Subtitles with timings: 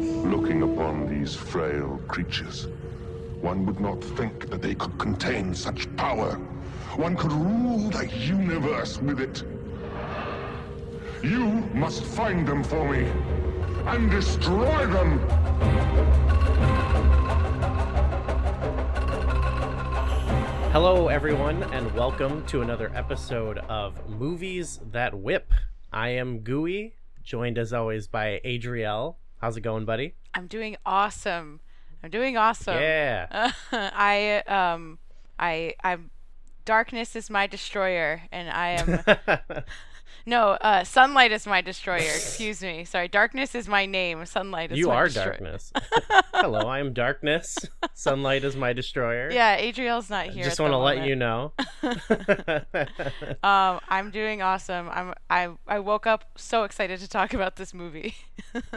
[0.00, 2.68] Looking upon these frail creatures,
[3.42, 6.36] one would not think that they could contain such power.
[6.96, 9.44] One could rule the universe with it.
[11.22, 11.44] You
[11.74, 13.10] must find them for me
[13.84, 15.18] and destroy them.
[20.72, 25.52] Hello, everyone, and welcome to another episode of Movies That Whip.
[25.92, 29.19] I am Gooey, joined as always by Adriel.
[29.40, 30.12] How's it going, buddy?
[30.34, 31.60] I'm doing awesome.
[32.02, 32.74] I'm doing awesome.
[32.74, 33.52] Yeah.
[33.72, 34.98] I um
[35.38, 36.10] I I'm
[36.66, 39.64] darkness is my destroyer and I am
[40.30, 41.98] no, uh sunlight is my destroyer.
[42.20, 42.84] Excuse me.
[42.84, 43.08] Sorry.
[43.08, 44.24] Darkness is my name.
[44.24, 45.26] Sunlight is you my are destroyer.
[45.32, 45.72] darkness.
[46.34, 47.58] Hello, I am darkness.
[47.94, 49.30] Sunlight is my destroyer.
[49.32, 50.44] Yeah, Adriel's not here.
[50.44, 51.52] I Just want to let you know.
[53.42, 54.88] um, I'm doing awesome.
[54.90, 58.14] I'm I I woke up so excited to talk about this movie.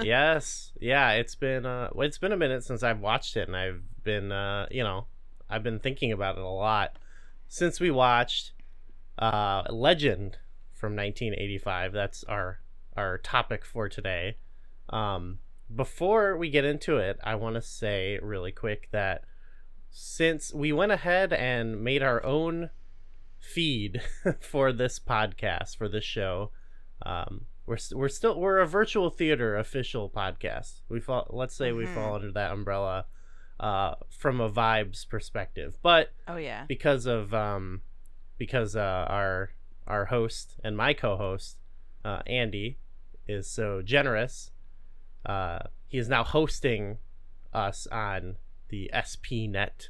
[0.01, 0.71] yes.
[0.81, 4.31] Yeah, it's been uh it's been a minute since I've watched it and I've been
[4.31, 5.05] uh you know,
[5.49, 6.98] I've been thinking about it a lot
[7.48, 8.54] since we watched
[9.20, 10.37] uh Legend
[10.84, 11.93] from 1985.
[11.93, 12.59] That's our
[12.98, 14.35] our topic for today.
[14.90, 15.40] Um
[15.73, 19.23] before we get into it, I want to say really quick that
[19.91, 22.70] since we went ahead and made our own
[23.40, 24.01] feed
[24.41, 26.51] for this podcast for this show,
[27.05, 30.81] um, we're we're still we're a virtual theater official podcast.
[30.90, 31.95] We fall let's say we Mhm.
[31.95, 33.05] fall under that umbrella
[33.57, 36.65] uh, from a vibes perspective, but oh yeah.
[36.68, 37.84] because of um,
[38.37, 39.51] because uh, our
[39.87, 41.57] our host and my co-host
[42.05, 42.77] uh, Andy
[43.27, 44.51] is so generous,
[45.25, 46.98] uh, he is now hosting
[47.53, 48.37] us on
[48.70, 49.90] the SPNet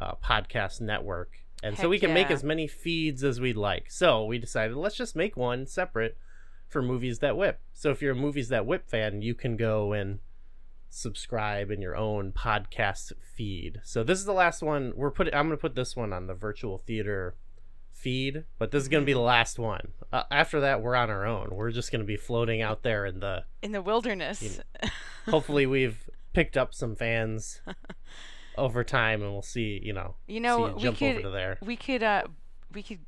[0.00, 3.90] uh, podcast network, and so we can make as many feeds as we'd like.
[3.90, 6.16] So we decided let's just make one separate
[6.68, 7.60] for movies that whip.
[7.72, 10.20] So if you're a movies that whip fan, you can go and
[10.88, 13.80] subscribe in your own podcast feed.
[13.84, 15.34] So this is the last one we're putting.
[15.34, 17.34] I'm gonna put this one on the virtual theater
[17.96, 19.88] feed, but this is gonna be the last one.
[20.12, 21.48] Uh, after that, we're on our own.
[21.50, 23.44] We're just gonna be floating out there in the.
[23.62, 24.42] In the wilderness.
[24.42, 24.90] You
[25.30, 27.60] Hopefully, we've picked up some fans
[28.58, 29.80] over time, and we'll see.
[29.82, 31.58] You know, You know, see it we could over to there.
[31.62, 32.24] we could uh
[32.72, 33.00] we could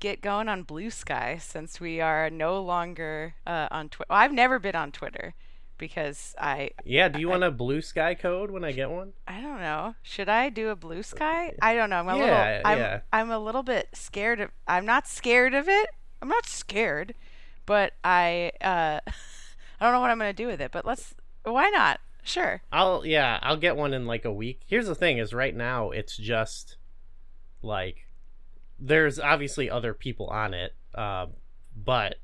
[0.00, 4.06] get going on Blue Sky since we are no longer uh, on Twitter.
[4.10, 5.34] Well, I've never been on Twitter
[5.78, 7.08] because I Yeah.
[7.08, 9.12] Do you want a blue sky code when I get one?
[9.26, 9.94] I don't know.
[10.02, 11.54] Should I do a Blue Sky?
[11.60, 11.96] I don't know.
[11.96, 13.00] I'm a Yeah, little I'm yeah.
[13.12, 15.90] I'm a little bit scared of I'm not scared of it.
[16.22, 17.14] I'm not scared,
[17.66, 19.00] but I uh
[19.80, 22.00] I don't know what I'm going to do with it, but let's why not?
[22.22, 22.62] Sure.
[22.72, 24.62] I'll yeah, I'll get one in like a week.
[24.66, 26.76] Here's the thing: is right now it's just
[27.62, 28.06] like
[28.78, 31.26] there's obviously other people on it, uh,
[31.76, 32.16] but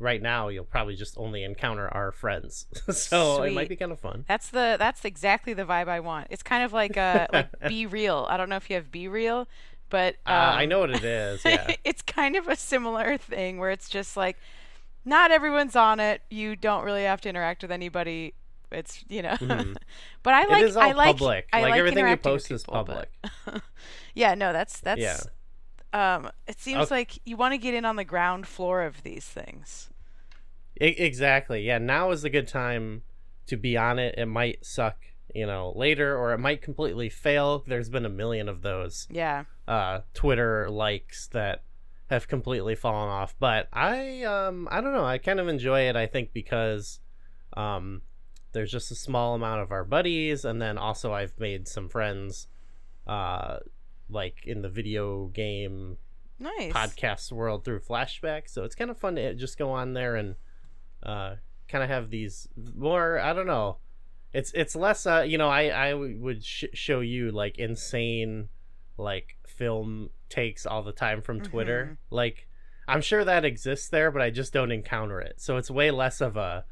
[0.00, 4.00] right now you'll probably just only encounter our friends, so it might be kind of
[4.00, 4.24] fun.
[4.26, 6.26] That's the that's exactly the vibe I want.
[6.30, 8.26] It's kind of like uh like Be Real.
[8.28, 9.46] I don't know if you have Be Real,
[9.90, 11.42] but uh, I um, know what it is.
[11.44, 14.36] Yeah, it's kind of a similar thing where it's just like
[15.04, 16.22] not everyone's on it.
[16.30, 18.34] You don't really have to interact with anybody.
[18.72, 19.76] It's you know, Mhm.
[20.22, 21.48] but I like it is all I like public.
[21.52, 23.08] I like, like everything you post is people, but-
[23.46, 23.62] public.
[24.14, 25.18] yeah, no, that's that's Yeah.
[25.92, 26.30] um.
[26.46, 26.94] It seems Okay.
[26.94, 29.89] like you want to get in on the ground floor of these things.
[30.80, 31.62] Exactly.
[31.62, 33.02] Yeah, now is a good time
[33.46, 34.14] to be on it.
[34.16, 34.96] It might suck,
[35.34, 37.62] you know, later, or it might completely fail.
[37.66, 39.06] There's been a million of those.
[39.10, 41.64] Yeah, uh, Twitter likes that
[42.08, 43.34] have completely fallen off.
[43.38, 45.04] But I um I don't know.
[45.04, 45.96] I kind of enjoy it.
[45.96, 47.00] I think because
[47.56, 48.02] um
[48.52, 52.48] there's just a small amount of our buddies, and then also I've made some friends,
[53.06, 53.58] uh,
[54.08, 55.98] like in the video game
[56.38, 56.72] nice.
[56.72, 58.48] podcast world through flashback.
[58.48, 60.34] So it's kind of fun to just go on there and
[61.02, 61.36] uh
[61.68, 63.18] kind of have these more.
[63.18, 63.78] I don't know.
[64.32, 65.06] It's it's less.
[65.06, 68.48] Uh, you know, I I would sh- show you like insane
[68.96, 71.98] like film takes all the time from Twitter.
[72.10, 72.46] Like
[72.86, 75.34] I'm sure that exists there, but I just don't encounter it.
[75.40, 76.64] So it's way less of a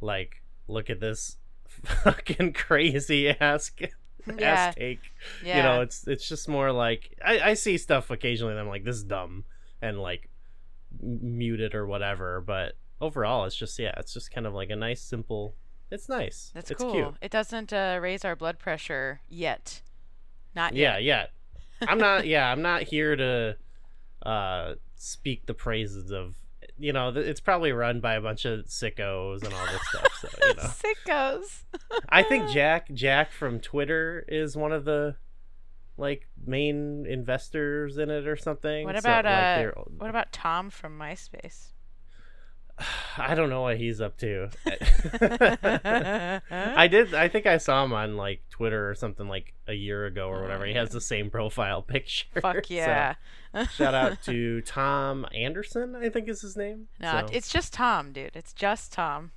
[0.00, 1.36] like look at this
[1.84, 3.88] fucking crazy ass Yeah.
[4.40, 5.00] ass take.
[5.44, 5.56] Yeah.
[5.58, 8.84] You know, it's it's just more like I, I see stuff occasionally and I'm like
[8.84, 9.44] this is dumb
[9.82, 10.30] and like
[11.02, 12.72] m- mute it or whatever, but
[13.04, 15.54] overall it's just yeah, it's just kind of like a nice simple
[15.90, 16.50] it's nice.
[16.54, 16.92] That's it's cool.
[16.92, 17.14] cute.
[17.22, 19.82] It doesn't uh, raise our blood pressure yet.
[20.56, 21.30] Not Yeah, yet.
[21.82, 23.56] I'm not yeah, I'm not here to
[24.24, 26.34] uh speak the praises of
[26.76, 30.12] you know, th- it's probably run by a bunch of sickos and all this stuff.
[30.20, 30.62] So, you know.
[31.06, 31.62] Sickos.
[32.08, 35.14] I think Jack Jack from Twitter is one of the
[35.96, 38.84] like main investors in it or something.
[38.86, 39.82] What So, about like, uh?
[39.98, 41.68] What about Tom from MySpace?
[43.18, 44.48] I don't know what he's up to.
[46.50, 47.14] I did.
[47.14, 50.42] I think I saw him on like Twitter or something like a year ago or
[50.42, 50.66] whatever.
[50.66, 52.40] He has the same profile picture.
[52.40, 53.14] Fuck so yeah.
[53.72, 55.94] shout out to Tom Anderson.
[55.94, 56.88] I think is his name.
[57.00, 57.32] No, so.
[57.32, 58.32] it's just Tom, dude.
[58.34, 59.32] It's just Tom.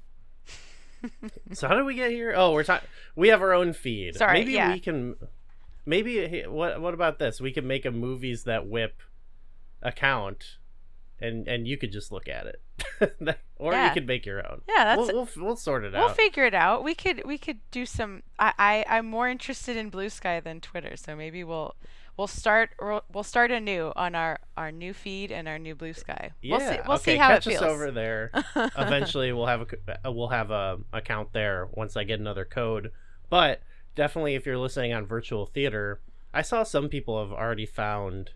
[1.54, 2.34] so how did we get here?
[2.36, 2.88] Oh, we're talking.
[3.16, 4.16] We have our own feed.
[4.16, 4.74] Sorry, Maybe yeah.
[4.74, 5.16] we can.
[5.86, 6.81] Maybe what?
[6.81, 7.39] What about this?
[7.39, 9.01] We can make a movies that whip
[9.84, 10.57] account,
[11.19, 14.62] and and you could just look at it, or you could make your own.
[14.68, 16.00] Yeah, that's We'll we'll, we'll sort it out.
[16.00, 16.84] We'll figure it out.
[16.84, 18.24] We could we could do some.
[18.40, 21.75] I, I I'm more interested in Blue Sky than Twitter, so maybe we'll
[22.18, 22.72] we'll start
[23.12, 26.31] we'll start anew on our our new feed and our new Blue Sky.
[26.42, 26.58] yeah.
[26.58, 26.80] We'll see.
[26.88, 27.63] We'll okay, see how catch it feels.
[27.63, 28.31] us over there.
[28.78, 32.92] Eventually, we'll have a uh, we'll have a account there once I get another code.
[33.30, 33.62] But
[33.96, 36.02] definitely, if you're listening on virtual theater,
[36.34, 38.31] I saw some people have already found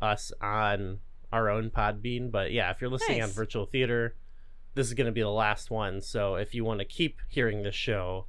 [0.00, 1.00] us on
[1.32, 2.30] our own Podbean.
[2.30, 4.14] But yeah, if you're listening on virtual theater,
[4.74, 6.00] this is going to be the last one.
[6.02, 8.26] So if you want to keep hearing this show,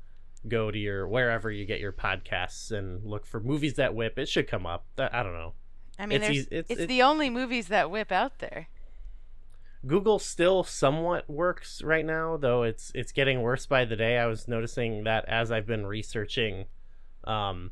[0.48, 4.18] go to your wherever you get your podcasts and look for movies that whip.
[4.18, 4.86] It should come up.
[4.98, 5.54] I don't know.
[5.98, 8.68] I mean, it's there's, eas- it's, it's- the only movies that whip out there.
[9.88, 14.18] Google still somewhat works right now, though it's it's getting worse by the day.
[14.18, 16.66] I was noticing that as I've been researching
[17.24, 17.72] um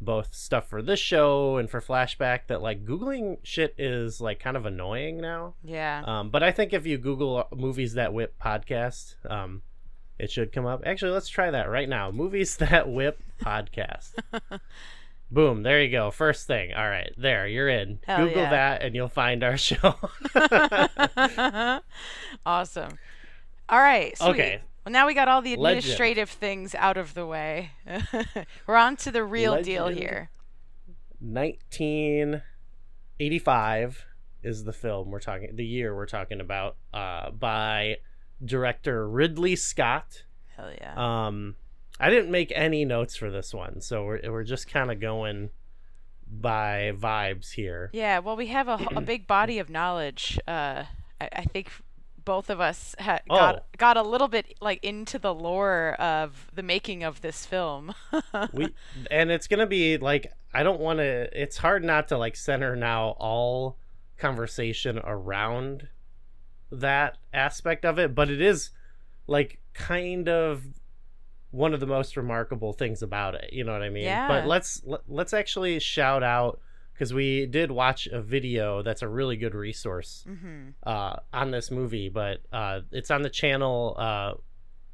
[0.00, 4.56] both stuff for this show and for flashback that like googling shit is like kind
[4.56, 5.54] of annoying now.
[5.64, 6.02] Yeah.
[6.06, 9.62] Um but I think if you google uh, movies that whip podcast, um
[10.18, 10.82] it should come up.
[10.86, 12.10] Actually, let's try that right now.
[12.10, 14.12] Movies that whip podcast.
[15.30, 16.10] Boom, there you go.
[16.10, 16.72] First thing.
[16.72, 17.98] All right, there, you're in.
[18.06, 18.50] Hell Google yeah.
[18.50, 19.96] that and you'll find our show.
[22.46, 22.92] awesome.
[23.68, 24.16] All right.
[24.16, 24.28] Sweet.
[24.28, 24.60] Okay.
[24.86, 25.78] Well, now we got all the Legend.
[25.78, 27.72] administrative things out of the way.
[28.68, 30.30] We're on to the real deal here.
[31.18, 34.04] 1985
[34.44, 37.96] is the film we're talking the year we're talking about uh by
[38.44, 40.22] director Ridley Scott.
[40.56, 41.26] Hell yeah.
[41.26, 41.56] Um
[41.98, 45.50] I didn't make any notes for this one, so we're we're just kind of going
[46.30, 47.90] by vibes here.
[47.92, 50.38] Yeah, well, we have a, a big body of knowledge.
[50.46, 50.84] Uh,
[51.20, 51.70] I, I think
[52.26, 53.34] both of us ha- oh.
[53.36, 53.62] got Oh.
[53.78, 57.94] got a little bit like into the lore of the making of this film.
[58.52, 58.74] we
[59.10, 62.76] and it's gonna be like i don't want to it's hard not to like center
[62.76, 63.78] now all
[64.18, 65.88] conversation around
[66.70, 68.70] that aspect of it but it is
[69.26, 70.64] like kind of
[71.50, 74.26] one of the most remarkable things about it you know what i mean Yeah.
[74.28, 76.60] but let's let, let's actually shout out
[76.96, 81.70] because we did watch a video that's a really good resource hmm uh, on this
[81.70, 84.32] movie, but uh, it's on the channel uh,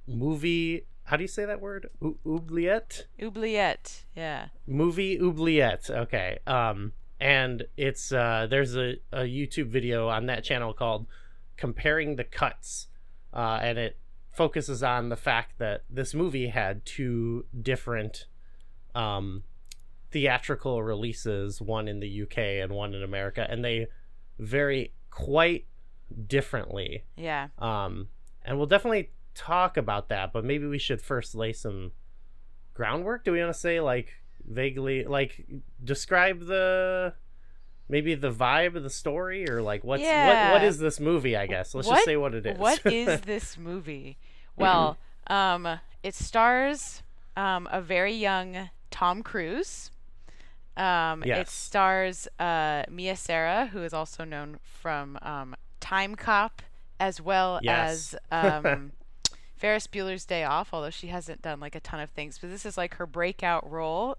[0.06, 0.86] movie.
[1.04, 1.88] How do you say that word?
[2.00, 3.06] U- oubliette?
[3.22, 4.04] Oubliette.
[4.16, 4.46] Yeah.
[4.66, 5.90] Movie oubliette.
[5.90, 6.38] Okay.
[6.46, 11.06] Um, and it's uh, there's a, a YouTube video on that channel called
[11.56, 12.88] "Comparing the Cuts,"
[13.32, 13.96] uh, and it
[14.32, 18.26] focuses on the fact that this movie had two different
[18.94, 19.44] um,
[20.12, 23.86] theatrical releases, one in the UK and one in America, and they
[24.38, 25.66] vary quite
[26.26, 27.04] differently.
[27.16, 27.48] Yeah.
[27.58, 28.08] Um,
[28.44, 31.92] and we'll definitely talk about that, but maybe we should first lay some
[32.74, 33.24] groundwork.
[33.24, 34.12] Do we want to say like
[34.44, 35.46] vaguely like
[35.82, 37.14] describe the
[37.88, 41.46] maybe the vibe of the story or like what's what what is this movie, I
[41.46, 41.74] guess.
[41.74, 42.58] Let's What- just say what it is.
[42.58, 44.18] What is this movie?
[44.56, 44.98] Well,
[45.28, 47.02] um, it stars
[47.36, 49.90] um, a very young Tom Cruise.
[50.76, 56.62] Um, It stars uh, Mia Sara, who is also known from um, Time Cop,
[56.98, 58.14] as well Yes.
[58.32, 58.92] as um,
[59.56, 62.38] Ferris Bueller's Day Off, although she hasn't done like a ton of things.
[62.38, 64.16] But this is like her breakout role.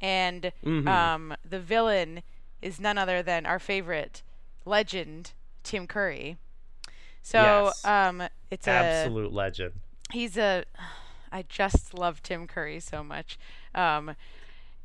[0.00, 0.86] And Mhm.
[0.88, 2.22] um, the villain
[2.60, 4.22] is none other than our favorite
[4.64, 5.32] legend,
[5.62, 6.36] Tim Curry.
[7.22, 7.84] So Yes.
[7.84, 9.72] um, it's a Absolute legend.
[10.12, 10.64] he's a
[11.32, 13.38] I just love Tim Curry so much.
[13.74, 14.14] Um,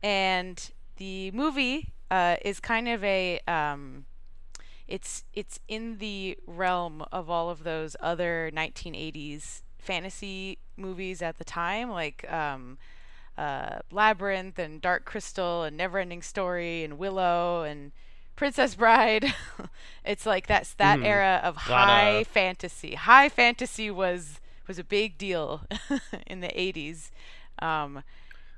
[0.01, 4.05] and the movie uh, is kind of a um,
[4.87, 11.43] it's it's in the realm of all of those other 1980s fantasy movies at the
[11.43, 12.77] time, like um,
[13.37, 17.91] uh, Labyrinth and Dark Crystal and Neverending Story and Willow and
[18.35, 19.33] Princess Bride.
[20.05, 21.05] it's like that's that Mhm.
[21.05, 22.95] era of high of- fantasy.
[22.95, 25.61] High fantasy was was a big deal
[26.27, 27.09] in the 80s.
[27.59, 28.03] Um,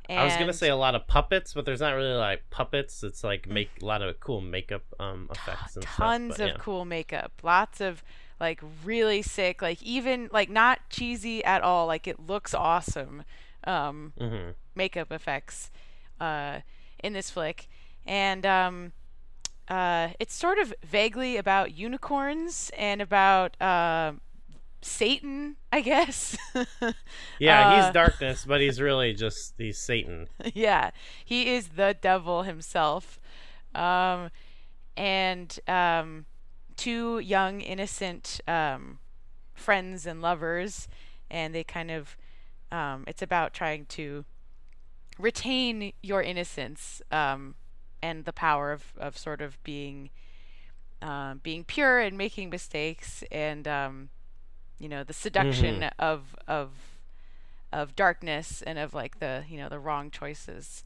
[0.09, 3.03] I was gonna say a lot of puppets, but there's not really like puppets.
[3.03, 6.37] It's like make a lot of cool makeup um effects and tons stuff.
[6.39, 6.63] but of yeah.
[6.63, 8.03] cool makeup lots of
[8.39, 13.23] like really sick like even like not cheesy at all like it looks awesome
[13.65, 14.55] um Mhm.
[14.75, 15.69] makeup effects
[16.19, 16.59] uh
[17.03, 17.67] in this flick
[18.05, 18.91] and um
[19.67, 24.13] uh it's sort of vaguely about unicorns and about uh
[24.81, 26.37] Satan, I guess.
[27.39, 30.27] Yeah, Uh, he's darkness, but he's really just he's Satan.
[30.53, 30.91] yeah,
[31.25, 33.19] he is the devil himself.
[33.73, 34.29] Um,
[34.97, 36.25] and um,
[36.75, 38.99] two young, innocent um,
[39.53, 40.87] friends and lovers,
[41.29, 42.17] and they kind of,
[42.71, 44.25] um, it's about trying to
[45.17, 47.55] retain your innocence um,
[48.03, 50.09] and the power of, of sort of being
[51.01, 54.09] um, being pure and making mistakes and um,
[54.81, 56.69] you know the seduction of of
[57.71, 60.83] of darkness and of like the you know the wrong choices.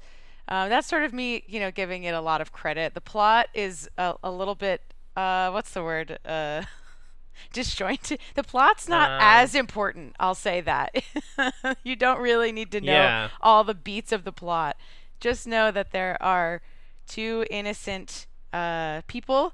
[0.48, 2.94] Um, that's sort of me, you know, giving it a lot of credit.
[2.94, 4.82] The plot is a, a little bit,
[5.18, 6.20] uh, what's the word?
[6.24, 6.64] Uh,
[7.54, 8.20] disjointed.
[8.36, 10.16] The plot's not Um, as important.
[10.20, 10.96] I'll say that.
[11.84, 13.30] you don't really need to know Yeah.
[13.42, 14.78] all the beats of the plot.
[15.20, 16.62] Just know that there are
[17.08, 19.54] two innocent uh, people,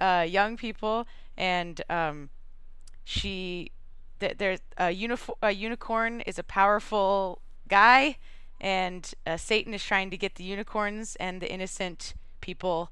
[0.00, 1.06] uh, young people,
[1.36, 2.30] and um,
[3.04, 3.70] she
[4.20, 8.16] th- there's a, unif- a unicorn is a powerful guy
[8.60, 12.90] and uh, satan is trying to get the unicorns and the innocent people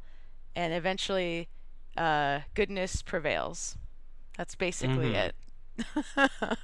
[0.56, 1.48] and eventually
[1.96, 3.76] uh, goodness prevails
[4.36, 5.14] that's basically Mhm.
[5.14, 5.34] it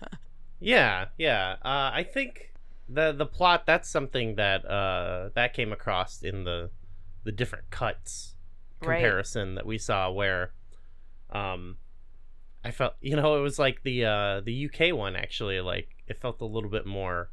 [0.61, 1.57] Yeah, yeah.
[1.65, 2.53] Uh, I think
[2.89, 6.71] the the plot that's something that uh, that came across in the
[7.25, 8.35] the different cuts
[8.81, 9.17] Right.
[9.17, 10.53] comparison that we saw where
[11.31, 11.79] um
[12.65, 16.19] I felt you know it was like the uh the UK one actually like it
[16.19, 17.31] felt a little bit more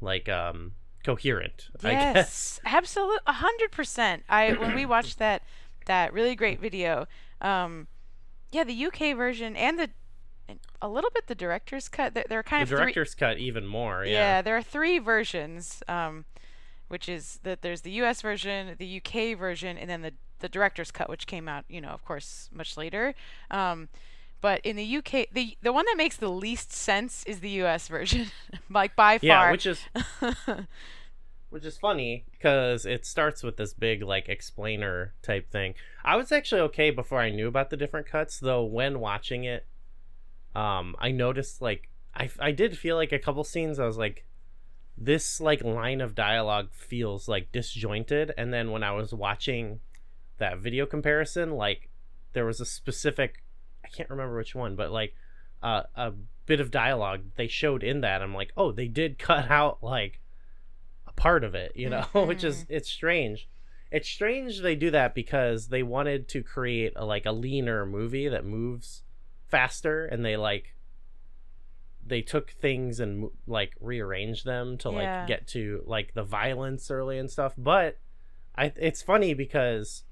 [0.00, 0.72] like um
[1.04, 4.22] coherent I guess Yes, absolutely, a hundred percent.
[4.28, 5.42] I when we watched that
[5.86, 7.06] that really great video,
[7.42, 7.88] um,
[8.52, 9.90] yeah, the UK version and the
[10.48, 12.14] and a little bit the director's cut.
[12.14, 12.84] There, there are kind the of three.
[12.92, 14.12] director's cut even more Yeah.
[14.12, 16.24] yeah, there are three versions, um,
[16.88, 18.22] which is that there's the U.S.
[18.22, 21.88] version, the UK version, and then the the director's cut, which came out, you know,
[21.90, 23.14] of course, much later.
[23.50, 23.88] Um,
[24.44, 27.88] but in the UK, the the one that makes the least sense is the U.S.
[27.88, 28.26] version,
[28.70, 29.26] like by far.
[29.26, 29.80] yeah which is
[31.48, 35.72] which is funny because it starts with this big like explainer type thing
[36.04, 39.64] i was actually okay before i knew about the different cuts though when watching it
[40.56, 44.26] um i noticed like i, I did feel like a couple scenes i was like
[44.98, 49.78] this like line of dialogue feels like disjointed and then when i was watching
[50.38, 51.88] that video comparison like
[52.32, 53.43] there was a specific
[53.94, 55.14] can't remember which one but like
[55.62, 56.12] uh, a
[56.46, 60.20] bit of dialogue they showed in that i'm like oh they did cut out like
[61.06, 63.48] a part of it you know which is it's strange
[63.90, 68.28] it's strange they do that because they wanted to create a like a leaner movie
[68.28, 69.02] that moves
[69.48, 70.74] faster and they like
[72.06, 74.94] they took things and like rearranged them to Yeah.
[75.20, 77.98] like get to like the violence early and stuff but
[78.56, 80.02] i it's funny because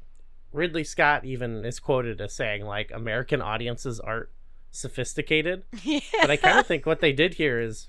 [0.52, 4.28] ridley scott even is quoted as saying like american audiences aren't
[4.72, 6.00] sophisticated yeah.
[6.20, 7.88] but I kind of think what they did here is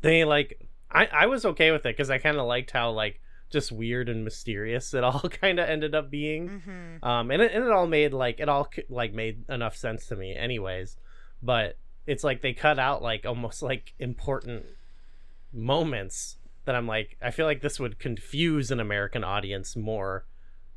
[0.00, 3.20] they like I I was okay with it because I kind of liked how like
[3.50, 6.62] just weird and mysterious it all kind of ended up being.
[6.64, 10.06] hmm Um, and it, and it all made like it all like made enough sense
[10.06, 10.96] to me, anyways.
[11.42, 14.66] But it's like they cut out like almost like important
[15.52, 20.26] moments that I'm like I feel like this would confuse an American audience more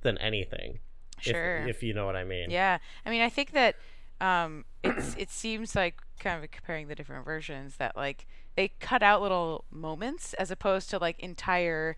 [0.04, 0.80] than anything.
[1.20, 1.66] if- Sure.
[1.68, 2.50] if you know what I mean.
[2.52, 3.76] Yeah, I mean, I think that
[4.20, 9.02] um, it's it seems like kind of comparing the different versions that like they cut
[9.04, 11.98] out little moments as opposed to like entire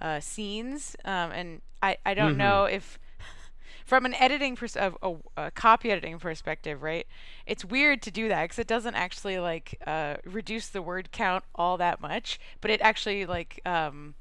[0.00, 2.38] uh, scenes, um, and I I don't Mhm.
[2.38, 2.98] know if
[3.84, 5.14] from an editing pers- of a,
[5.46, 7.06] a copy editing perspective, right?
[7.46, 11.44] It's weird to do that because it doesn't actually like uh, reduce the word count
[11.54, 14.14] all that much, but it actually like um,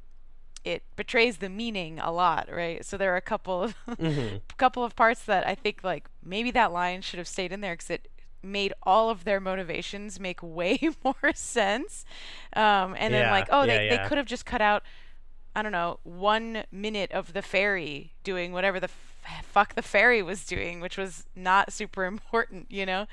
[0.64, 2.86] it betrays the meaning a lot, right?
[2.86, 4.42] So there are a couple of Mhm.
[4.58, 7.74] couple of parts that I think like maybe that line should have stayed in there
[7.74, 8.08] because it
[8.44, 12.06] made all of their motivations make way more sense.
[12.56, 14.04] Um, and then like, oh, yeah, they, yeah.
[14.04, 14.84] they could have just cut out,
[15.56, 18.90] I don't know, one minute of the fairy doing whatever the
[19.26, 23.06] f- fuck the fairy was doing, which was not super important, you know.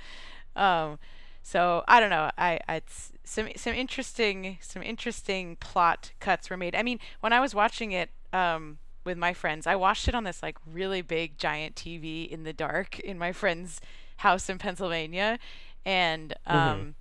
[0.56, 0.98] Um,
[1.42, 2.30] so I don't know.
[2.36, 6.74] I, I it's some some interesting some interesting plot cuts were made.
[6.74, 10.24] I mean, when I was watching it um, with my friends, I watched it on
[10.24, 13.80] this like really big giant TV in the dark in my friend's
[14.18, 15.38] house in Pennsylvania,
[15.84, 16.94] and um,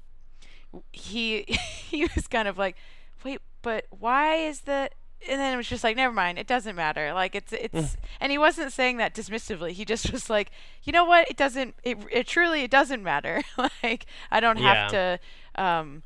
[0.91, 2.77] he he was kind of like,
[3.23, 4.89] wait, but why is the
[5.27, 7.13] and then it was just like never mind it doesn't matter.
[7.13, 9.71] Like it's it's and he wasn't saying that dismissively.
[9.71, 10.51] He just was like
[10.83, 11.29] you know what?
[11.29, 13.41] It doesn't it, it truly it doesn't matter.
[13.83, 15.19] Like i don't have to
[15.55, 16.03] um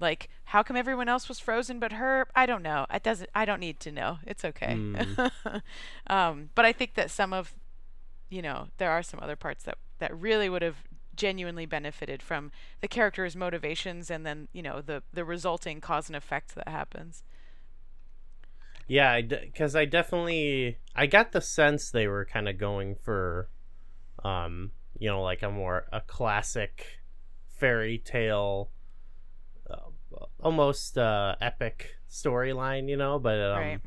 [0.00, 2.26] like how come everyone else was frozen but her?
[2.34, 2.86] I don't know.
[2.92, 4.18] It doesn't i don't need to know.
[4.26, 4.76] It's okay.
[6.06, 7.54] Um but i think that some of
[8.28, 10.76] you know there are some other parts that that really would have
[11.14, 12.50] genuinely benefited from
[12.80, 17.22] the character's motivations and then you know the the resulting cause and effect that happens.
[18.92, 23.48] Yeah, because I definitely I got the sense they were kind of going for,
[24.22, 27.00] um, you know, like a more a classic
[27.48, 28.68] fairy tale,
[29.70, 29.88] uh,
[30.40, 33.18] almost uh, epic storyline, you know.
[33.18, 33.80] But um, Right.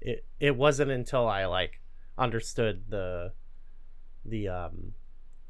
[0.00, 1.82] it it wasn't until I like
[2.16, 3.34] understood the
[4.24, 4.94] the um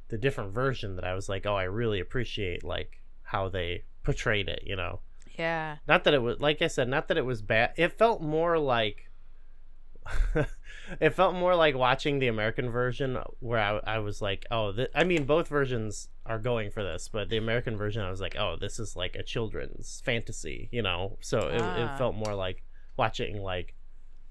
[0.09, 4.49] the different version that I was like, oh, I really appreciate like how they portrayed
[4.49, 4.99] it, you know.
[5.39, 5.77] Yeah.
[5.87, 7.73] Not that it was like I said, not that it was bad.
[7.77, 9.09] It felt more like
[11.01, 14.91] it felt more like watching the American version where I, I was like, oh, th-
[14.95, 18.37] I mean, both versions are going for this, but the American version, I was like,
[18.37, 21.19] oh, this is like a children's fantasy, you know.
[21.21, 21.95] So it, Ah.
[21.95, 22.63] it felt more like
[22.97, 23.75] watching like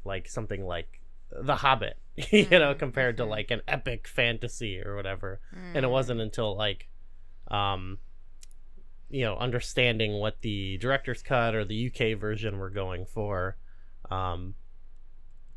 [0.05, 1.97] like something like The Hobbit,
[2.31, 3.29] you know, Mhm, compared to mhm.
[3.29, 5.39] like an epic fantasy or whatever
[5.73, 5.91] and it Mm.
[5.91, 6.87] wasn't until like
[7.49, 7.97] um
[9.15, 13.55] you know understanding what the director's cut or the UK version were going for
[14.11, 14.55] um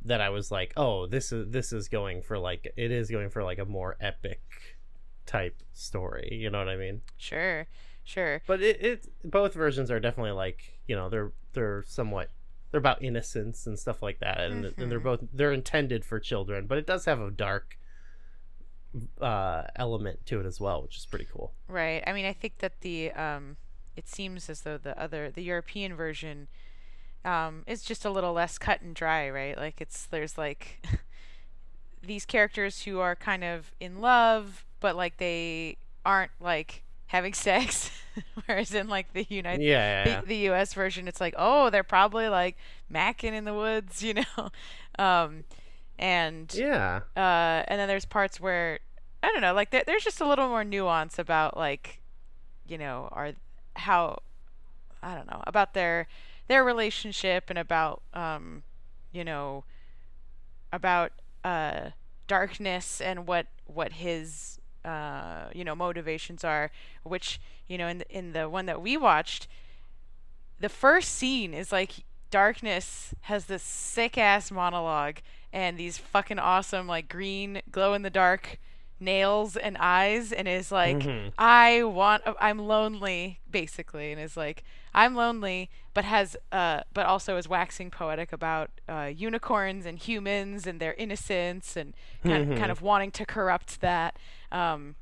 [0.04, 3.30] that I was like oh this is this is going for like it is going
[3.30, 4.40] for like a more epic
[5.26, 7.66] type story you know what I mean Sure.
[8.04, 8.40] Sure.
[8.46, 12.30] but it, it both versions are definitely like you know they're they're somewhat
[12.70, 15.02] they're about innocence and stuff like that and, and they're Mhm.
[15.04, 17.77] both they're intended for children but it does have a dark
[19.20, 22.02] uh element to it as well which is pretty cool Right.
[22.06, 23.56] I mean, I think that the um,
[23.94, 26.48] it seems as though the other the European version
[27.24, 29.56] um is just a little less cut and dry, right?
[29.56, 30.86] Like it's there's like
[32.02, 35.76] these characters who are kind of in love, but like they
[36.06, 37.90] aren't like having sex,
[38.46, 40.20] whereas in like the United yeah, yeah, yeah.
[40.22, 40.72] the, the U.S.
[40.74, 42.56] version, it's like, oh, they're probably like
[42.92, 44.50] macking in the woods, you know,
[44.98, 45.44] um,
[45.98, 47.00] and yeah.
[47.16, 48.78] uh, and then there's parts where
[49.22, 52.00] I don't know, like there, there's just a little more nuance about like,
[52.66, 53.32] you know, are
[53.74, 54.20] how
[55.02, 56.06] I don't know about their
[56.46, 58.62] their relationship and about um,
[59.12, 59.64] you know,
[60.72, 61.12] about
[61.44, 61.90] uh,
[62.26, 66.70] darkness and what what his uh, you know motivations are,
[67.02, 69.48] which you know in the, in the one that we watched,
[70.60, 75.16] the first scene is like darkness has this sick ass monologue
[75.52, 78.58] and these fucking awesome like green glow in the dark
[79.00, 81.32] nails and eyes and is like Mhm.
[81.38, 87.36] I want I'm lonely basically and is like I'm lonely but has uh but also
[87.36, 92.58] is waxing poetic about uh unicorns and humans and their innocence and kind, Mhm.
[92.58, 94.16] kind of wanting to corrupt that
[94.50, 94.96] um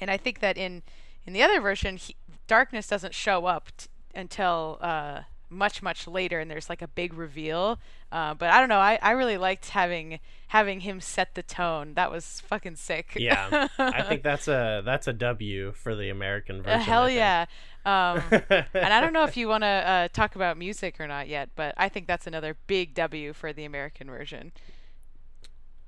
[0.00, 0.82] and I think that in
[1.26, 2.14] in the other version he,
[2.46, 7.12] darkness doesn't show up t- until uh much much later and there's like a big
[7.14, 7.80] reveal.
[8.12, 11.94] Uh, but I don't know I, I really liked having having him set the tone.
[11.94, 13.14] That was fucking sick.
[13.16, 13.52] Yeah.
[13.92, 17.46] I think that's a that's a w for the american Uh, version hell yeah.
[17.84, 21.28] Um, and I don't know if you want to uh, talk about music or not
[21.28, 24.52] yet, but I think that's another big W for the American version.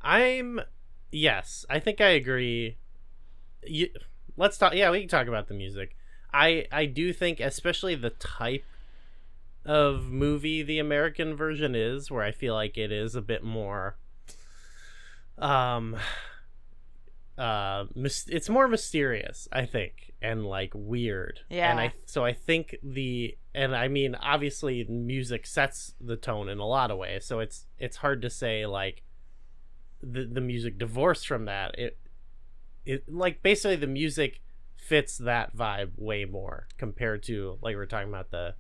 [0.00, 0.60] i'm
[1.10, 2.76] yes i think i agree.
[3.64, 3.88] You,
[4.36, 5.96] let's talk yeah we can talk about the music.
[6.32, 8.64] I i do think especially the type
[9.64, 13.96] of movie the american version is where i feel like it is a bit more
[15.38, 15.96] um
[17.38, 21.70] uh mys- it's more mysterious i think and like weird Yeah.
[21.70, 26.58] and i so i think the and i mean obviously music sets the tone in
[26.58, 29.02] a lot of ways so it's it's hard to say like
[30.02, 31.98] the the music divorced from that it
[32.84, 34.40] it like basically the music
[34.76, 38.54] fits that vibe way more compared to like we we're talking about the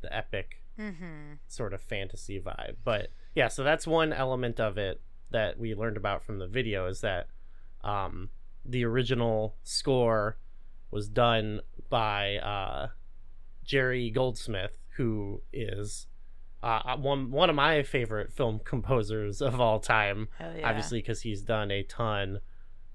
[0.00, 1.34] the epic Mm-hmm.
[1.46, 2.76] sort of fantasy vibe.
[2.84, 6.86] But yeah, so that's one element of it that we learned about from the video
[6.86, 7.26] is that
[7.84, 8.30] um,
[8.64, 10.38] the original score
[10.90, 11.60] was done
[11.90, 12.88] by uh,
[13.62, 16.06] Jerry Goldsmith, who is
[16.62, 20.28] uh, one one of my favorite film composers of all time.
[20.40, 20.66] Yeah.
[20.68, 22.40] Obviously, because he's done a ton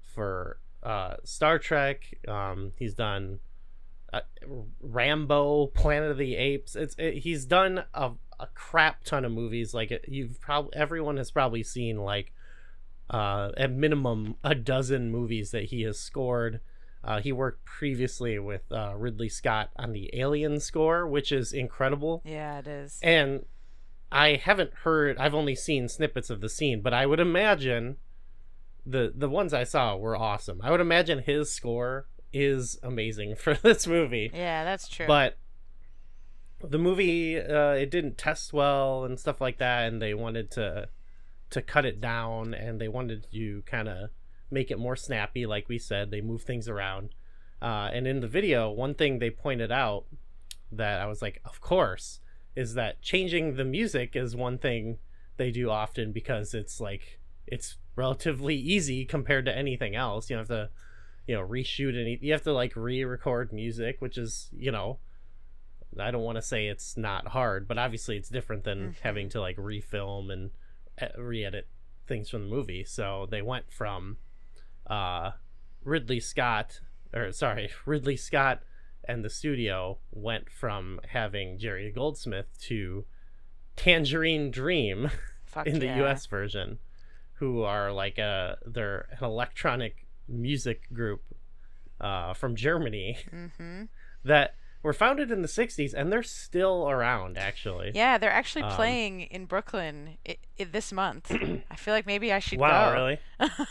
[0.00, 2.14] for uh, Star Trek.
[2.26, 3.38] Um, he's done
[4.16, 4.46] uh,
[4.80, 6.76] Rambo, Planet of the Apes.
[6.76, 9.74] It's it, he's done a, a crap ton of movies.
[9.74, 12.32] Like you've probably everyone has probably seen like
[13.10, 16.60] uh, at minimum a dozen movies that he has scored.
[17.04, 22.20] Uh, he worked previously with uh, Ridley Scott on the Alien score, which is incredible.
[22.24, 22.98] Yeah, it is.
[23.00, 23.44] And
[24.10, 25.16] I haven't heard.
[25.18, 27.96] I've only seen snippets of the scene, but I would imagine
[28.84, 30.60] the the ones I saw were awesome.
[30.62, 34.30] I would imagine his score is amazing for this movie.
[34.32, 35.06] Yeah, that's true.
[35.06, 35.38] But
[36.62, 40.88] the movie uh, it didn't test well and stuff like that, and they wanted to
[41.50, 44.10] to cut it down, and they wanted to kind of
[44.50, 45.46] make it more snappy.
[45.46, 47.10] Like we said, they move things around.
[47.60, 50.04] Uh, and in the video, one thing they pointed out
[50.70, 52.20] that I was like, of course,
[52.54, 54.98] is that changing the music is one thing
[55.36, 60.28] they do often because it's like it's relatively easy compared to anything else.
[60.28, 60.70] You don't have to,
[61.26, 62.18] you know, reshoot any.
[62.20, 64.98] You have to like re-record music, which is you know,
[65.98, 69.00] I don't want to say it's not hard, but obviously it's different than Mhm.
[69.00, 70.50] having to like refilm and
[71.00, 71.66] uh, re-edit
[72.06, 72.84] things from the movie.
[72.84, 74.18] So they went from
[74.86, 75.32] uh,
[75.84, 76.80] Ridley Scott,
[77.12, 78.62] or sorry, Ridley Scott
[79.04, 83.04] and the studio went from having Jerry Goldsmith to
[83.76, 85.10] Tangerine Dream
[85.44, 85.88] Fuck in the.
[86.04, 86.78] US version,
[87.34, 91.22] who are like a they're an electronic music group
[92.00, 93.84] uh, from Germany Mm-hmm.
[94.24, 97.90] that were founded in the 60s and they're still around actually.
[97.94, 101.30] Yeah, they're actually Um, playing in Brooklyn i- i- this month.
[101.70, 102.92] I feel like maybe I should Wow, go.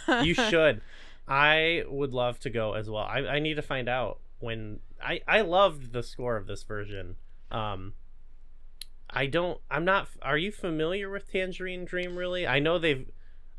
[0.10, 0.26] really?
[0.28, 0.82] You should.
[1.28, 3.04] I would love to go as well.
[3.04, 7.16] I, I need to find out when I I loved the score of this version.
[7.52, 7.94] Um
[9.10, 12.46] I don't I'm not are you familiar with Tangerine Dream really?
[12.46, 13.08] I know they've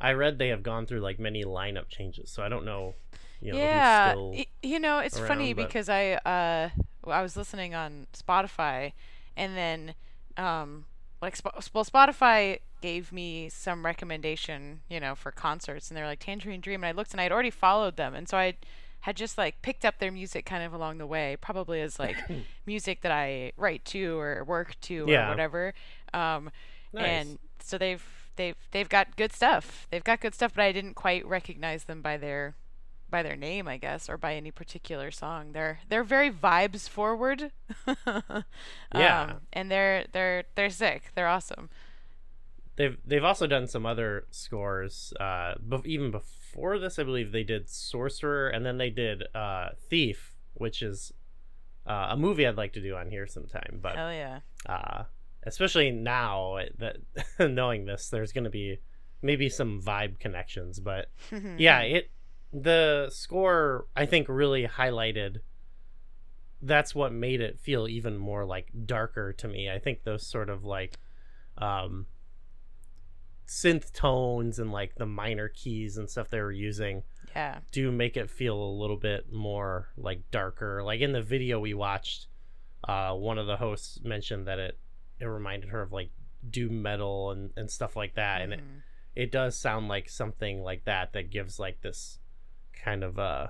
[0.00, 2.94] I read they have gone through like many lineup changes, so I don't know
[3.40, 6.68] you know yeah, y- you know, it's funny around, but- because I uh
[7.10, 8.92] I was listening on Spotify,
[9.36, 9.94] and then
[10.36, 10.86] um
[11.22, 16.60] like well Spotify gave me some recommendation, you know, for concerts, and they're like Tangerine
[16.60, 18.56] Dream, and I looked and I had already followed them, and so I
[19.00, 22.16] had just like picked up their music kind of along the way, probably as like
[22.66, 25.74] music that I write to or work to or whatever.
[26.12, 26.50] Um,
[26.92, 27.04] Nice.
[27.06, 28.02] and so they've
[28.36, 29.86] they've they've got good stuff.
[29.90, 32.56] They've got good stuff, but I didn't quite recognize them by their
[33.08, 35.52] by their name, I guess, or by any particular song.
[35.52, 37.50] They're they're very vibes forward.
[38.94, 39.22] Yeah.
[39.22, 41.10] Um, and they're they're they're sick.
[41.14, 41.68] They're awesome.
[42.76, 45.12] They've they've also done some other scores.
[45.18, 49.70] Uh, bef- even before this, I believe they did Sorcerer, and then they did uh,
[49.88, 51.12] Thief, which is
[51.86, 53.80] uh, a movie I'd like to do on here sometime.
[53.82, 54.40] But oh yeah.
[54.66, 55.04] uh,
[55.46, 56.96] especially now that
[57.38, 58.78] knowing this, there's going to be
[59.22, 60.80] maybe some vibe connections.
[60.80, 61.10] But
[61.56, 62.10] yeah, it
[62.52, 65.38] the score I think really highlighted.
[66.62, 69.70] That's what made it feel even more like darker to me.
[69.70, 70.98] I think those sort of like
[71.58, 72.06] um
[73.46, 77.04] synth tones and like the minor keys and stuff they were using
[77.36, 77.58] yeah.
[77.70, 80.82] do make it feel a little bit more like darker.
[80.82, 82.26] Like in the video we watched,
[82.88, 84.78] uh, one of the hosts mentioned that it
[85.20, 86.10] it reminded her of like
[86.48, 88.82] doom metal and, and stuff like that, and it, Mhm.
[89.14, 92.18] it does sound like something like that that gives like this
[92.72, 93.48] kind of uh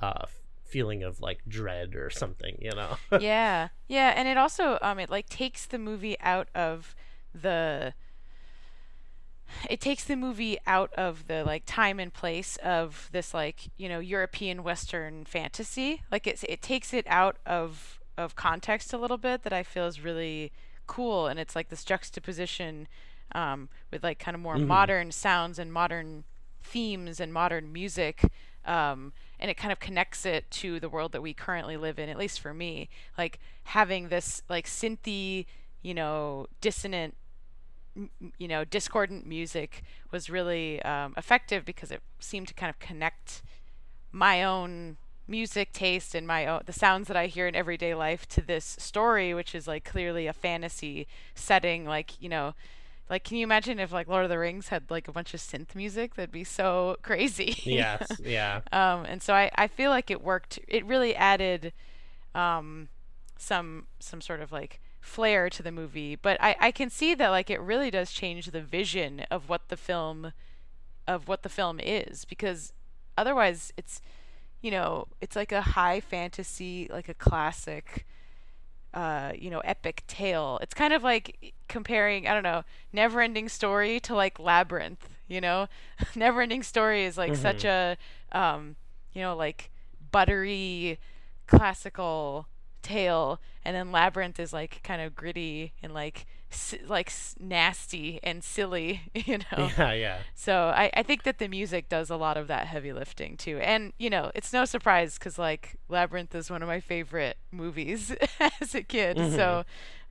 [0.00, 0.26] uh
[0.64, 2.96] feeling of like dread or something, you know?
[3.20, 6.94] yeah, yeah, and it also um it like takes the movie out of
[7.34, 7.94] the
[9.68, 13.88] it takes the movie out of the like time and place of this like you
[13.88, 16.02] know European Western fantasy.
[16.12, 19.86] Like it's it takes it out of of context a little bit that I feel
[19.86, 20.52] is really
[20.86, 22.88] cool, and it's like this juxtaposition
[23.32, 24.66] um, with like kind of more Mhm.
[24.66, 26.24] modern sounds and modern
[26.62, 28.22] themes and modern music.
[28.64, 32.08] Um, and it kind of connects it to the world that we currently live in,
[32.08, 32.88] at least for me.
[33.16, 35.46] Like having this like synthy,
[35.82, 37.16] you know, dissonant
[37.96, 42.78] m- you know, discordant music was really um, effective because it seemed to kind of
[42.78, 43.42] connect
[44.12, 44.96] my own
[45.28, 48.76] music taste and my own the sounds that I hear in everyday life to this
[48.78, 51.84] story, which is like clearly a fantasy setting.
[51.84, 52.54] Like you know,
[53.10, 55.40] like can you imagine if like Lord of the Rings had like a bunch of
[55.40, 56.14] synth music?
[56.14, 57.56] That'd be so crazy.
[57.64, 58.60] yes, yeah.
[58.72, 60.58] Um, and so I, I feel like it worked.
[60.68, 61.72] It really added
[62.34, 62.88] um,
[63.36, 66.16] some some sort of like flair to the movie.
[66.16, 69.68] But I, I can see that like it really does change the vision of what
[69.68, 70.32] the film
[71.06, 72.74] of what the film is because
[73.16, 74.02] otherwise it's
[74.60, 78.06] you know it's like a high fantasy like a classic
[78.94, 80.58] uh, you know, epic tale.
[80.62, 85.68] It's kind of like comparing, I don't know, Neverending Story to like Labyrinth, you know?
[86.14, 87.96] Neverending Story is like such a
[88.32, 88.76] um,
[89.12, 89.70] you know, like
[90.10, 90.98] buttery
[91.46, 92.46] classical
[92.82, 96.26] tale and then Labyrinth is like kind of gritty and like
[96.86, 99.70] like nasty and silly, you know.
[99.76, 100.18] Yeah, yeah.
[100.34, 103.58] So I, I think that the music does a lot of that heavy lifting too.
[103.58, 108.14] And, you know, it's no surprise because, like, Labyrinth is one of my favorite movies
[108.60, 109.18] as a kid.
[109.34, 109.64] So,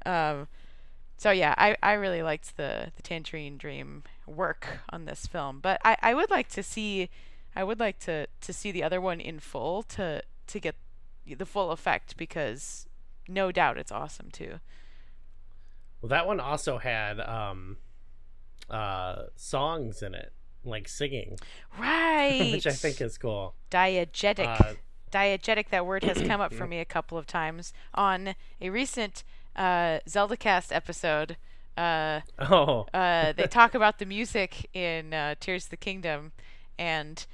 [0.06, 0.48] um,
[1.18, 5.60] so yeah, I, I really liked the, the Tangerine Dream work on this film.
[5.60, 7.10] But I, I would like to see,
[7.56, 10.76] I would like to, to see the other one in full to, to get
[11.26, 12.88] the full effect because
[13.28, 14.60] no doubt it's awesome too.
[16.02, 17.78] Well, that one also had um
[18.70, 20.34] uh songs in it,
[20.64, 21.38] like singing,
[21.80, 22.52] Right.
[22.54, 23.56] which I think is cool.
[23.72, 24.48] diegetic.
[24.62, 24.74] Uh,
[25.12, 29.24] diegetic that word has come up for me a couple of times on a recent
[29.56, 31.38] uh, ZeldaCast episode.
[31.78, 32.88] Uh, Oh.
[32.94, 36.32] uh, they talk about the music in uh, Tears of the Kingdom,
[36.78, 37.26] and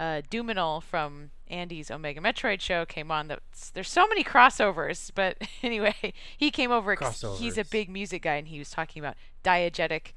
[0.00, 3.28] uh, Duminal from Andy's Omega Metroid show came on.
[3.28, 6.96] That's, there's so many crossovers, but anyway, he came over.
[7.36, 10.12] He's a big music guy, and he was talking about diegetic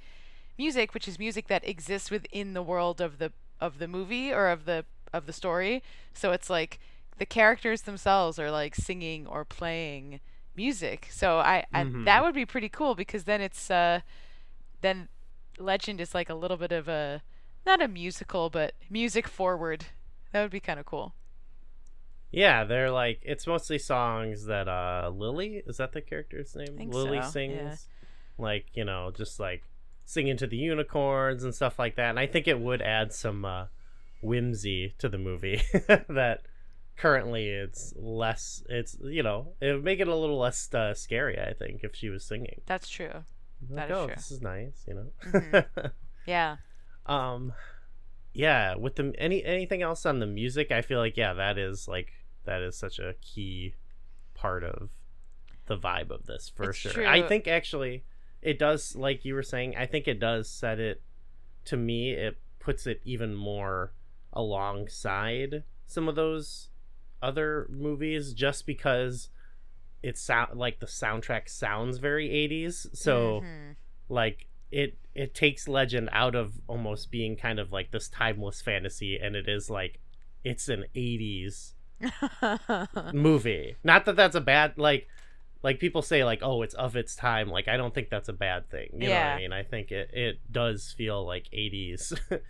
[0.58, 4.48] music, which is music that exists within the world of the of the movie or
[4.50, 5.84] of the of the story.
[6.13, 6.80] So it's like
[7.17, 10.19] the characters themselves are like singing or playing
[10.56, 11.08] music.
[11.12, 12.06] So I, I Mhm.
[12.06, 14.00] that would be pretty cool because then it's uh
[14.82, 15.10] then
[15.60, 17.22] Legend is like a little bit of a
[17.65, 19.86] not a musical but music forward.
[20.32, 21.13] That would be kind of cool.
[22.32, 26.89] Yeah, they're like it's mostly songs that uh Lily is that the character's name?
[26.89, 27.54] Lily so, sings.
[27.56, 27.76] yeah.
[28.43, 29.63] Like, you know, just like
[30.06, 32.10] singing to the unicorns and stuff like that.
[32.10, 33.65] And I think it would add some uh
[34.21, 35.62] whimsy to the movie
[36.08, 36.41] that
[36.97, 41.39] currently it's less it's you know, it would make it a little less uh, scary,
[41.39, 42.62] I think, if she was singing.
[42.65, 43.23] That's true.
[43.69, 44.15] Like, That is oh, true.
[44.15, 45.06] this is nice, you know.
[45.32, 45.91] Mhm.
[46.26, 46.56] Yeah.
[47.06, 47.54] Um
[48.34, 51.88] yeah with the any anything else on the music i feel like yeah that is
[51.88, 52.12] like
[52.46, 53.76] that is such a key
[54.34, 54.89] part of
[55.68, 58.04] the vibe of this for It's sure i think actually
[58.42, 61.02] it does like you were saying i think it does set it
[61.66, 63.94] to me it puts it even more
[64.34, 66.70] alongside some of those
[67.22, 69.30] other movies just because
[70.02, 73.76] it sound like the soundtrack sounds very 80s so Mhm.
[74.10, 79.18] like it it takes legend out of almost being kind of like this timeless fantasy
[79.18, 80.00] and it is like
[80.44, 81.74] it's an 80s
[83.14, 83.76] movie.
[83.84, 85.08] Not that that's a bad like
[85.62, 87.50] like people say like oh it's of its time.
[87.50, 88.90] Like i don't think that's a bad thing.
[88.94, 89.34] You know what Yeah.
[89.36, 89.54] i mean?
[89.54, 92.18] I think it it does feel like 80s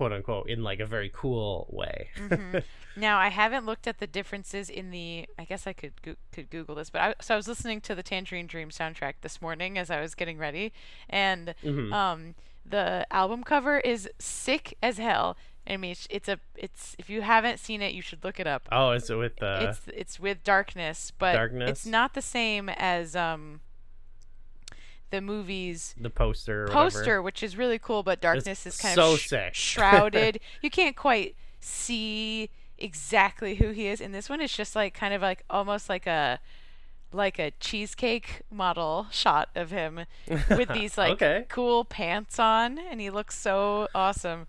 [0.00, 2.62] quote unquote in like a very cool way Mhm.
[2.96, 5.24] Now I haven't looked at the differences in the.
[5.38, 7.94] I guess I could go- could Google this, but I so I was listening to
[7.94, 10.72] the Tangerine Dream soundtrack this morning as I was getting ready,
[11.08, 11.92] and Mhm.
[11.92, 12.34] um
[12.66, 15.36] the album cover is sick as hell.
[15.68, 18.46] I mean, it's, it's a it's if you haven't seen it, you should look it
[18.48, 18.68] up.
[18.72, 19.68] oh is it with the?
[19.68, 21.70] it's it's with darkness, but Darkness?
[21.70, 23.60] it's not the same as um
[25.10, 26.82] the movies the poster or whatever.
[26.90, 30.40] poster, which is really cool, but darkness is kind so of sh- shrouded.
[30.62, 34.00] you can't quite see exactly who he is.
[34.00, 36.40] In this one, it's just like kind of like almost like a
[37.12, 40.06] like a cheesecake model shot of him
[40.48, 41.44] with these like Okay.
[41.48, 44.46] cool pants on, and he looks so awesome.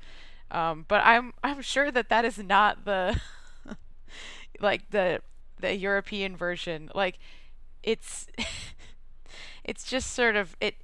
[0.51, 3.19] Um, but I'm I'm sure that that is not the
[4.59, 5.21] like the
[5.59, 6.91] the European version.
[6.93, 7.19] Like
[7.83, 8.27] it's
[9.63, 10.75] it's just sort of it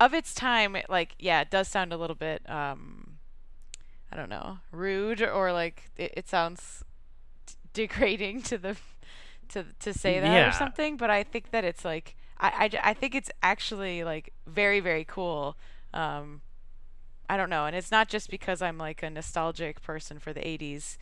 [0.00, 0.76] of its time.
[0.76, 3.18] It, like yeah, it does sound a little bit um
[4.10, 6.84] I don't know rude or like it, it sounds
[7.46, 8.76] d- degrading to the
[9.48, 10.48] to to say that Yeah.
[10.48, 10.96] or something.
[10.96, 15.56] But I think that it's like I I think it's actually like very very cool.
[15.94, 16.40] Um,
[17.28, 20.40] I don't know, and it's not just because I'm like a nostalgic person for the
[20.46, 20.98] '80s,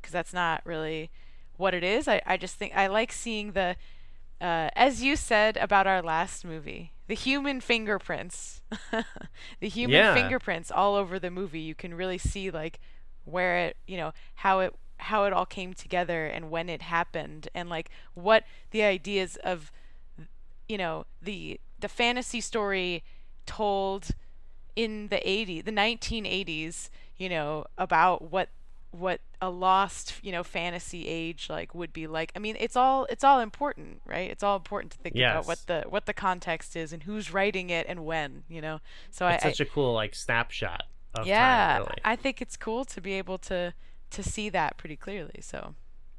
[0.00, 1.10] because that's not really
[1.56, 2.08] what it is.
[2.08, 3.76] I, I just think I like seeing the,
[4.40, 8.60] uh, as you said about our last movie, the human fingerprints,
[9.60, 10.12] the human Yeah.
[10.12, 11.60] fingerprints all over the movie.
[11.60, 12.78] You can really see like
[13.24, 17.48] where it, you know, how it how it all came together and when it happened
[17.54, 19.70] and like what the ideas of
[20.68, 23.02] you know the the fantasy story
[23.46, 24.08] told
[24.76, 28.48] in the 80s the 1980s you know about what
[28.90, 33.06] what a lost you know fantasy age like would be like i mean it's all
[33.10, 36.74] it's all important right it's all important to think about what the what the context
[36.74, 39.92] is and who's writing it and when you know so it's i, such a cool
[39.92, 42.00] like snapshot of yeah time, really.
[42.04, 43.72] i think it's cool to be able to
[44.10, 45.74] to see that pretty clearly so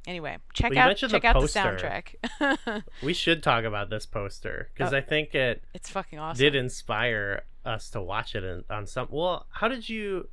[0.08, 4.06] anyway check Well, out mentioned the check out the soundtrack we should talk about this
[4.06, 4.98] poster because Oh.
[4.98, 9.08] I think it it's fucking awesome did inspire us to watch it in, on some.
[9.12, 10.30] Well, how did you?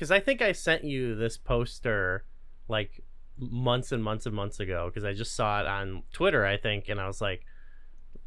[0.00, 2.24] Because I think I sent you this poster
[2.68, 3.02] like
[3.38, 6.88] months and months and months ago because I just saw it on Twitter, I think,
[6.88, 7.44] and I was like,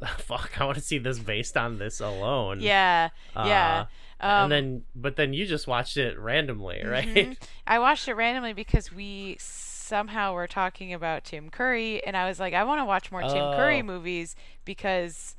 [0.18, 3.86] "Fuck, I want to see this based on this alone." yeah yeah
[4.20, 7.08] Uh, um, and then, but then you just watched it randomly, right?
[7.08, 7.36] Mhm.
[7.66, 12.38] I watched it randomly because we somehow were talking about Tim Curry, and I was
[12.38, 13.82] like, I want to watch more Tim Curry Oh.
[13.82, 15.34] movies because,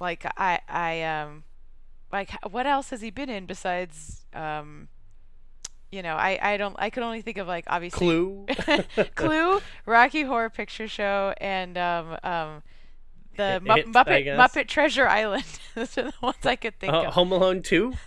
[0.00, 1.44] like, I I um,
[2.10, 4.88] like, what else has he been in besides um,
[5.94, 8.46] you know, I I don't I could only think of like obviously Clue.
[9.14, 12.62] Clue, Rocky Horror Picture Show, and um um.
[13.36, 14.26] The Mu- It, Muppet.
[14.36, 15.44] Muppet Treasure Island.
[15.74, 17.14] Those are the ones I could think Uh, of.
[17.14, 17.94] Home Alone Two.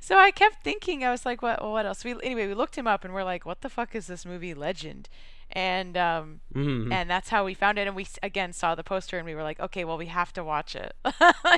[0.00, 2.04] So I kept thinking, I was like, what, what else?
[2.04, 4.54] We anyway, we looked him up and we're like, what the fuck is this movie
[4.54, 5.08] Legend?
[5.50, 6.92] and um, Mhm.
[6.92, 7.86] and that's how we found it.
[7.88, 10.44] And we again saw the poster, and we were like, okay, well, we have to
[10.44, 10.94] watch it.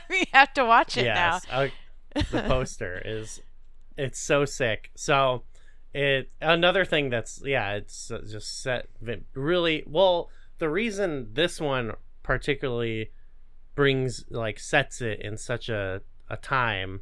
[0.09, 1.41] we have to watch it now.
[1.43, 1.69] yes, uh,
[2.31, 3.43] the poster is
[3.97, 4.91] it's so sick.
[4.95, 5.43] So
[5.95, 8.89] it another thing that's yeah, it's just set
[9.35, 10.31] really well.
[10.59, 13.13] The reason this one particularly
[13.75, 17.01] brings like sets it in such a a time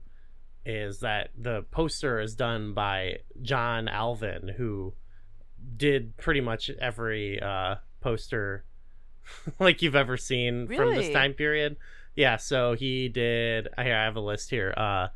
[0.67, 4.95] is that the poster is done by John Alvin who
[5.77, 8.65] did pretty much every uh poster
[9.59, 11.77] like you've ever seen from this time period.
[12.15, 14.75] Yeah, so he did I have a list here.
[14.77, 15.09] Uh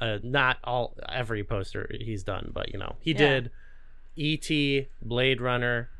[0.00, 3.18] uh not all every poster he's done, but you know, he Yeah.
[3.18, 3.50] did
[4.16, 5.90] E.T., Blade Runner,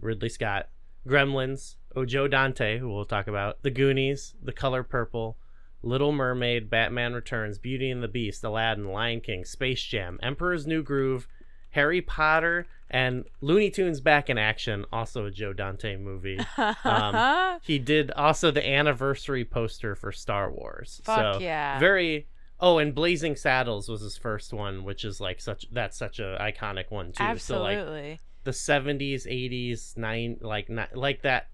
[0.00, 0.68] Ridley Scott,
[1.06, 5.36] Gremlins, Ojo Dante, who we'll talk about, The Goonies, The Color Purple,
[5.82, 10.82] Little Mermaid, Batman Returns, Beauty and the Beast, Aladdin, Lion King, Space Jam, Emperor's New
[10.82, 11.28] Groove,
[11.70, 16.40] Harry Potter, and Looney Tunes Back in Action, also a Joe Dante movie.
[16.84, 21.00] Um, he did also the anniversary poster for Star Wars.
[21.04, 21.78] Fuck so yeah.
[21.78, 22.26] very
[22.60, 26.36] Oh, and Blazing Saddles was his first one, which is like such that's such a
[26.40, 27.38] iconic one too.
[27.38, 28.20] So like Absolutely.
[28.44, 31.48] the 70s 80s 9 like not like that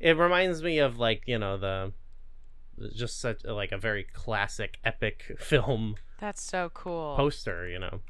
[0.00, 1.92] it reminds me of like you know the
[2.94, 7.14] just such like a very classic epic film That's so cool.
[7.16, 8.00] poster you know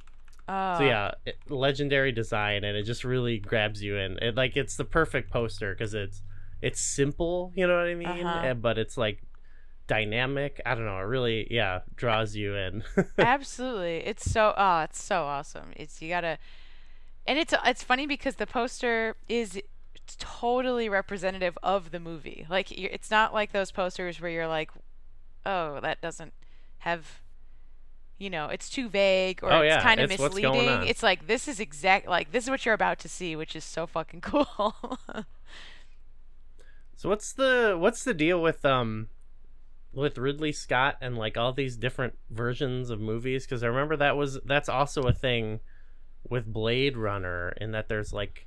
[0.48, 0.78] oh.
[0.78, 4.76] so yeah it, legendary design and it just really grabs you in it like it's
[4.76, 6.22] the perfect poster because it's
[6.62, 8.46] it's simple you know what i mean Uh-huh.
[8.48, 9.22] Eh, but it's like
[9.86, 12.82] dynamic i don't know it really yeah draws you in
[13.18, 13.98] Absolutely.
[13.98, 15.72] It's so oh, it's so awesome.
[15.76, 16.38] It's you gotta,
[17.26, 19.60] and it's it's funny because the poster is
[20.18, 22.46] totally representative of the movie.
[22.48, 24.70] Like it's not like those posters where you're like,
[25.44, 26.32] oh, that doesn't
[26.78, 27.20] have,
[28.18, 30.84] you know, it's too vague or Oh, it's yeah, kind of it's misleading.
[30.86, 33.64] It's like this is exact like this is what you're about to see, which is
[33.64, 34.74] so fucking cool.
[36.96, 39.08] So what's the what's the deal with um
[39.94, 43.44] with Ridley Scott and like all these different versions of movies?
[43.44, 45.60] Because I remember that was that's also a thing
[46.28, 48.46] with Blade Runner in that there's like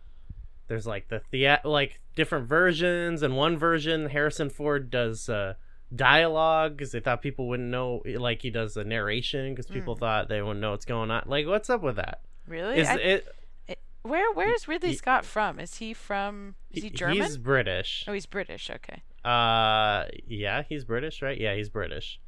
[0.68, 5.54] there's like the thea- like different versions and one version Harrison Ford does uh
[5.96, 10.28] dialogue because they thought people wouldn't know like he does the narration because people thought
[10.28, 12.78] they wouldn't know what's going on like what's up with that really?
[12.80, 13.28] is I- it
[13.68, 15.60] it- where where is Ridley he- Scott from?
[15.60, 16.56] Is he from?
[16.72, 17.18] Is he German?
[17.18, 18.70] he's british Oh, he's British.
[18.70, 19.02] Okay.
[19.28, 21.40] Uh, yeah, he's British, right?
[21.40, 22.20] Yeah, he's British.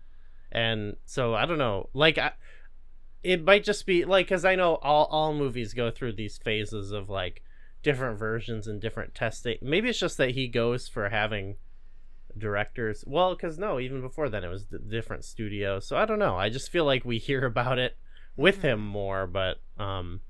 [0.52, 2.32] And so I don't know, like, I,
[3.24, 6.92] it might just be like because I know all all movies go through these phases
[6.92, 7.44] of like
[7.84, 9.58] different versions and different testing.
[9.62, 11.56] Maybe it's just that he goes for having
[12.38, 13.04] directors.
[13.06, 15.88] Well, because no, even before then it was d- different studios.
[15.88, 16.38] So I don't know.
[16.38, 17.98] I just feel like we hear about it
[18.36, 20.22] with him more, but um,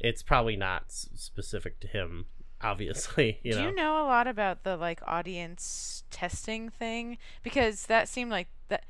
[0.00, 2.26] it's probably not s- specific to him.
[2.62, 3.68] Obviously, you Do know.
[3.68, 7.18] you know a lot about the like audience testing thing?
[7.42, 8.84] Because that seemed like that.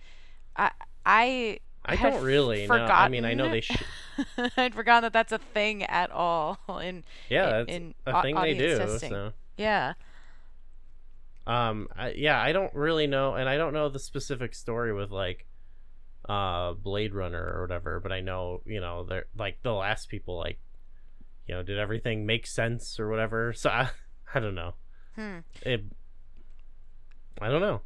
[0.57, 0.71] I
[1.05, 2.75] I I don't really know.
[2.75, 3.61] I mean, I know they.
[3.61, 3.83] Sh-
[4.57, 8.55] I'd forgotten that that's a thing at all in yeah, in- in a thing they
[8.55, 8.79] do.
[8.79, 9.11] testing.
[9.11, 9.93] So, yeah.
[11.47, 15.11] um, I, yeah, I don't really know, and I don't know the specific story with
[15.11, 15.47] like,
[16.29, 18.01] uh, Blade Runner or whatever.
[18.01, 20.59] But I know, you know, they're like the last people, like,
[21.47, 23.53] you know, did everything make sense or whatever.
[23.53, 23.91] So I,
[24.35, 24.75] I don't know.
[25.15, 25.39] Hmm.
[25.63, 25.85] It,
[27.41, 27.83] I don't know,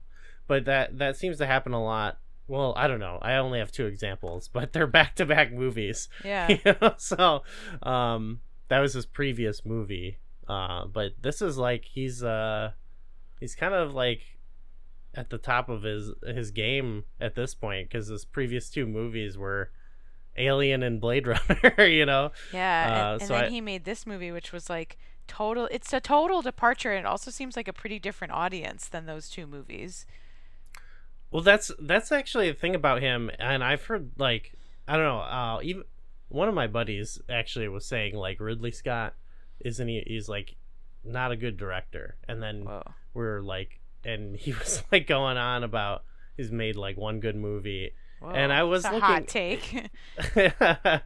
[0.47, 2.19] but that that seems to happen a lot.
[2.49, 3.19] Well, I don't know.
[3.23, 6.09] I only have two examples, but they're back to back movies.
[6.25, 6.49] Yeah.
[6.65, 6.95] you know?
[6.99, 7.43] so
[7.83, 10.19] um that was his previous movie
[10.49, 12.71] uh but this is like he's uh
[13.41, 14.23] he's kind of like
[15.15, 19.37] at the top of his his game at this point because his previous two movies
[19.37, 19.71] were
[20.41, 22.87] alien and blade runner you know Yeah.
[22.87, 24.97] and- Uh, and, so then I- he made this movie, which was like
[25.29, 25.69] total.
[25.71, 29.29] It's a total departure, and it also seems like a pretty different audience than those
[29.31, 30.07] two movies.
[31.31, 34.53] well that's that's actually the thing about him and i've heard like
[34.89, 35.85] i don't know uh even
[36.29, 39.15] one of my buddies actually was saying like ridley scott
[39.61, 40.57] isn't he he's like
[41.05, 42.83] not a good director and then Whoa.
[43.15, 46.03] were like and he was like going on about
[46.37, 48.31] he's made like one good movie Whoa.
[48.31, 49.91] And I was It's a looking- hot take.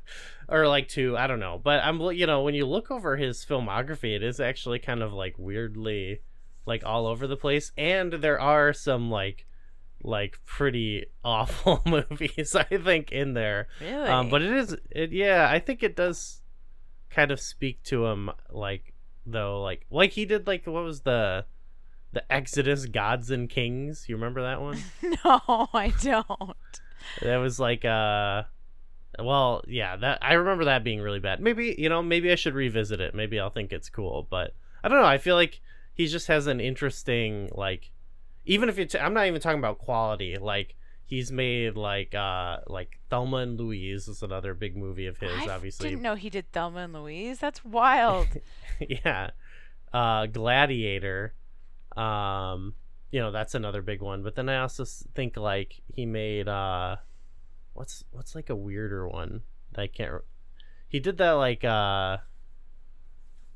[0.48, 3.44] or like two i don't know but i'm you know when you look over his
[3.44, 6.20] filmography it is actually kind of like weirdly
[6.66, 9.46] like all over the place and there are some like
[10.02, 14.06] like pretty awful movies i think in there really?
[14.08, 16.42] um but it is it yeah i think it does
[17.08, 18.92] kind of speak to him like
[19.24, 21.46] though like like he did like what was the
[22.12, 26.80] the exodus gods and kings you remember that one no, I don't.
[27.22, 28.42] That was like uh
[29.20, 32.54] well yeah that i remember that being really bad maybe you know maybe i should
[32.54, 35.06] revisit it maybe i'll think it's cool but I don't know.
[35.06, 35.62] I feel like
[35.94, 37.90] he just has an interesting like,
[38.44, 40.36] even if it's I'm not even talking about quality.
[40.36, 40.76] Like
[41.06, 45.48] he's made like uh like Thelma and Louise is another big movie of his.
[45.48, 47.38] I obviously, didn't know he did Thelma and Louise.
[47.38, 48.28] That's wild.
[48.78, 49.30] yeah.
[49.90, 51.32] Uh, Gladiator.
[51.96, 52.74] Um,
[53.14, 54.24] you know that's another big one.
[54.24, 54.84] But then I also
[55.14, 56.96] think like he made uh,
[57.72, 59.42] what's what's like a weirder one
[59.72, 60.12] that I can't.
[60.14, 60.18] Re-
[60.88, 62.16] he did that like uh,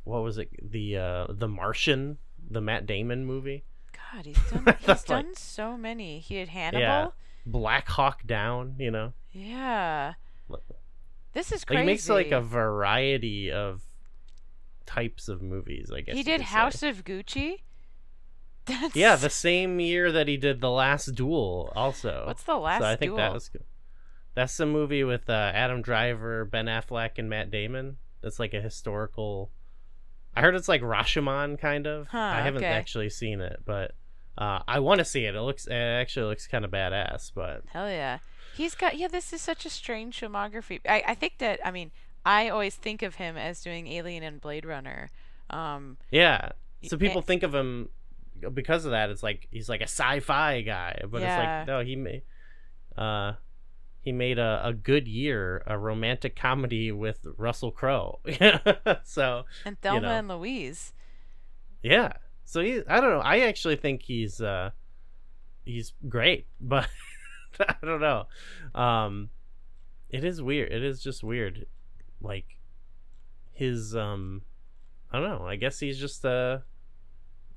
[0.04, 0.48] what was it?
[0.70, 3.64] The uh, the Martian, the Matt Damon movie.
[4.12, 6.20] God, he's done he's like- done so many.
[6.20, 6.80] He did Hannibal.
[6.80, 7.09] Yeah.
[7.44, 8.76] Black Hawk Down.
[8.78, 10.14] You know, Yeah.
[11.34, 11.80] This is Like, crazy.
[11.80, 13.82] he makes like a variety of
[14.86, 15.90] types of movies.
[15.94, 16.54] I guess He did could say.
[16.54, 17.56] House of Gucci.
[18.69, 22.25] That's Yeah, the same year that he did The Last Duel, also.
[22.27, 23.64] What's the last so I think that was good.
[24.35, 27.97] That's the movie with uh, Adam Driver, Ben Affleck, and Matt Damon.
[28.23, 29.51] That's like a historical.
[30.37, 32.09] I heard it's like Rashomon, kind of.
[32.09, 32.73] Huh, I haven't okay.
[32.73, 33.93] actually seen it, but
[34.37, 35.35] uh, I want to see it.
[35.35, 37.33] It looks, it actually looks kind of badass.
[37.35, 38.19] But Hell yeah.
[38.55, 40.81] He's got yeah, this is such a strange filmography.
[40.89, 41.91] I, I think that I mean,
[42.25, 45.11] I always think of him as doing Alien and Blade Runner.
[45.51, 46.51] Um yeah,
[46.83, 47.89] so people think of him
[48.55, 49.11] because of that.
[49.11, 51.61] It's like he's like a sci-fi guy, but Yeah.
[51.61, 52.22] it's like no, he made,
[52.97, 53.32] uh,
[54.01, 58.20] he made a, a good year, a romantic comedy with Russell Crowe.
[59.05, 60.09] so and Thelma know.
[60.09, 60.93] and Louise.
[61.82, 62.12] yeah,
[62.45, 63.20] so he, I don't know.
[63.20, 64.70] I actually think he's uh,
[65.64, 66.89] he's great, but
[67.61, 68.26] I don't know.
[68.74, 69.30] Um,
[70.11, 70.72] it is weird.
[70.72, 71.66] It is just weird,
[72.20, 72.47] like
[73.53, 74.43] his um,
[75.11, 75.47] I don't know.
[75.47, 76.59] I guess he's just uh,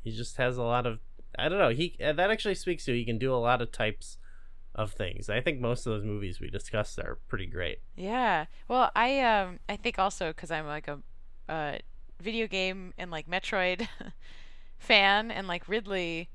[0.03, 0.99] he just has a lot of
[1.37, 1.69] I don't know.
[1.69, 4.17] He uh, that actually speaks to he can do a lot of types
[4.75, 5.29] of things.
[5.29, 7.79] I think most of those movies we discussed are pretty great.
[7.95, 8.45] Yeah.
[8.67, 10.99] Well, I um I think also cuz I'm like a
[11.49, 11.77] uh
[12.19, 13.87] video game and like Metroid
[14.77, 16.29] fan and like Ridley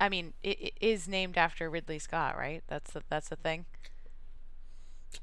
[0.00, 2.62] I mean, it, it is named after Ridley Scott, right?
[2.68, 3.66] That's the, that's the thing.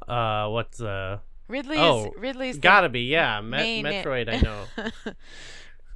[0.07, 3.39] Uh, what's uh, Ridley Oh, is Ridley's gotta be yeah.
[3.41, 4.65] Met- main- Metroid, I know.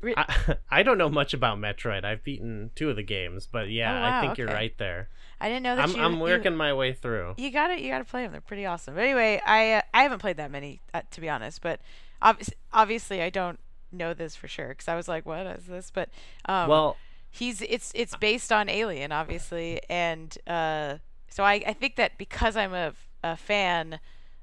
[0.05, 2.03] I, I don't know much about Metroid.
[2.05, 5.09] I've beaten two of the games, but yeah, Oh, wow, I think you're right there.
[5.41, 7.35] I didn't know that I'm you I'm you- working my way through.
[7.37, 8.31] You gotta, you gotta play them.
[8.31, 8.95] They're pretty awesome.
[8.95, 11.61] But anyway, I uh, I haven't played that many uh, to be honest.
[11.61, 11.79] But
[12.21, 13.59] obviously, obviously, I don't
[13.91, 15.91] know this for sure because I was like, what is this?
[15.91, 16.09] But
[16.45, 16.97] um, well,
[17.29, 20.97] he's it's it's based on Alien, obviously, and uh,
[21.29, 22.93] so I I think that because I'm a
[23.23, 23.99] a fan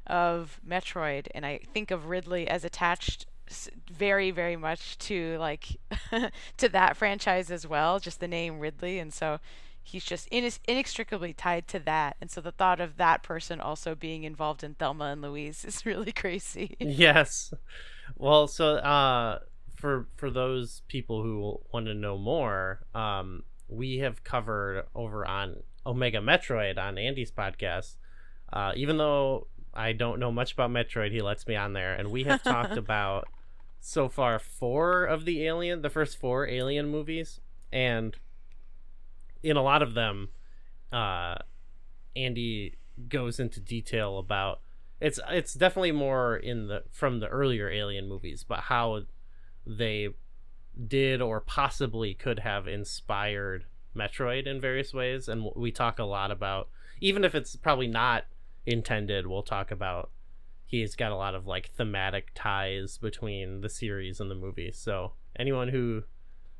[0.07, 3.27] of Metroid and I think of Ridley as attached
[3.93, 5.77] very very much to like
[6.57, 9.41] to that franchise as well, just the name Ridley, and so
[9.87, 12.17] he's just inex- inextricably tied to that.
[12.21, 15.87] And so the thought of that person also being involved in Thelma and Louise is
[15.87, 16.77] really crazy.
[16.81, 17.55] yes.
[18.17, 19.41] Well, so uh,
[19.75, 25.57] for for those people who want to know more, um, we have covered over on
[25.85, 27.97] Omega Metroid on Andy's podcast.
[28.53, 32.11] Uh, even though I don't know much about Metroid, he lets me on there, and
[32.11, 33.29] we have talked about
[33.81, 37.41] so far four of the Alien, the first four Alien movies,
[37.73, 38.17] and
[39.43, 40.31] in a lot of them,
[40.93, 41.37] uh,
[42.15, 42.77] Andy
[43.09, 44.61] goes into detail about
[45.01, 49.03] it's it's definitely more in the from the earlier Alien movies, but how
[49.67, 50.09] they
[50.87, 53.65] did or possibly could have inspired
[53.95, 56.69] Metroid in various ways, and we talk a lot about
[57.01, 58.25] even if it's probably not
[58.65, 60.11] intended, we'll talk about
[60.67, 64.73] he's got a lot of like thematic ties between the series and the movie.
[64.73, 66.03] So anyone who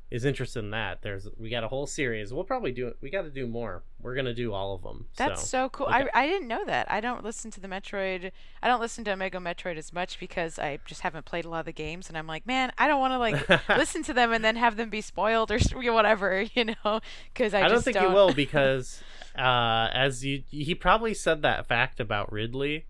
[0.09, 2.33] is interested in that, there's we got a whole series.
[2.33, 2.97] We'll probably do it.
[3.01, 3.83] We got to do more.
[4.01, 5.07] We're gonna do all of them.
[5.17, 5.47] That's so.
[5.47, 5.87] so, cool.
[5.87, 6.07] okay.
[6.13, 6.89] I, I didn't know that.
[6.89, 8.31] I don't listen to the Metroid.
[8.63, 11.59] I don't listen to Omega Metroid as much because I just haven't played a lot
[11.59, 14.31] of the games, and I'm like, man, I don't want to like listen to them
[14.31, 15.59] and then have them be spoiled or
[15.91, 17.01] whatever, you know?
[17.33, 18.09] Because I, I, don't just think don't.
[18.09, 19.01] you will because
[19.37, 22.85] uh, as you he probably said that fact about Ridley,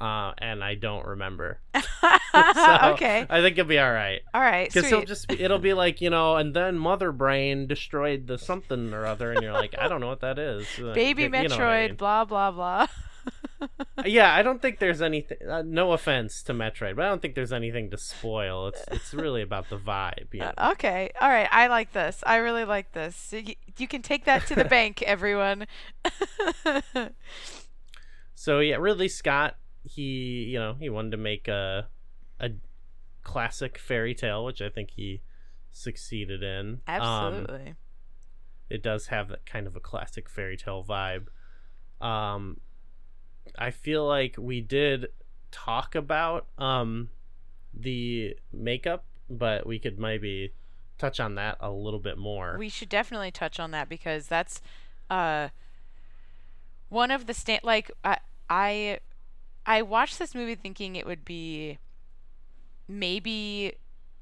[0.00, 1.60] uh, and I don't remember.
[2.32, 3.26] So okay.
[3.28, 4.20] I think it'll be all right.
[4.32, 4.72] All right.
[4.72, 8.92] Because he'll just it'll be like you know, and then Mother Brain destroyed the something
[8.94, 10.66] or other, and you're like, I don't know what that is.
[10.80, 11.96] Uh, Baby you know I Metroid, mean.
[11.96, 12.86] blah blah blah.
[14.04, 15.38] Yeah, I don't think there's anything.
[15.46, 18.68] Uh, no offense to Metroid, but I don't think there's anything to spoil.
[18.68, 20.32] It's it's really about the vibe.
[20.32, 20.52] You know?
[20.56, 21.10] Uh, okay.
[21.20, 21.48] All right.
[21.50, 22.22] I like this.
[22.24, 23.16] I really like this.
[23.16, 25.66] So y- you can take that to the bank, everyone.
[28.34, 31.88] So yeah, Ridley Scott, he you know he wanted to make a
[32.38, 32.50] a
[33.22, 35.22] classic fairy tale, which I think he
[35.72, 36.80] succeeded in.
[36.88, 37.74] Um, Absolutely.
[38.68, 41.26] it does have that kind of a classic fairy tale vibe.
[42.00, 42.60] Um,
[43.58, 45.08] I feel like we did
[45.50, 47.10] talk about um
[47.74, 50.52] the makeup but we could maybe
[50.98, 52.56] touch on that a little bit more.
[52.58, 54.60] We should definitely touch on that because that's
[55.08, 55.48] uh
[56.88, 58.18] one of the sta- like I
[58.48, 58.98] I
[59.66, 61.78] I watched this movie thinking it would be
[62.88, 63.74] maybe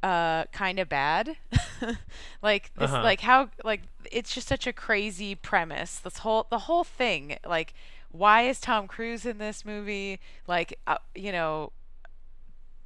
[0.03, 1.36] uh kind of bad.
[2.43, 3.03] like this Uh-huh.
[3.03, 5.99] like how like it's just such a crazy premise.
[5.99, 7.74] This whole the whole thing like
[8.11, 10.18] why is Tom Cruise in this movie?
[10.47, 11.72] Like uh, you know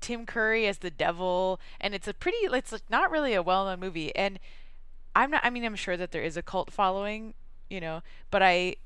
[0.01, 3.79] Tim Curry as the devil and it's a pretty it's like not really a well-known
[3.81, 4.39] movie and
[5.15, 7.35] I'm not I mean I'm sure that there is a cult following,
[7.69, 8.77] you know, but I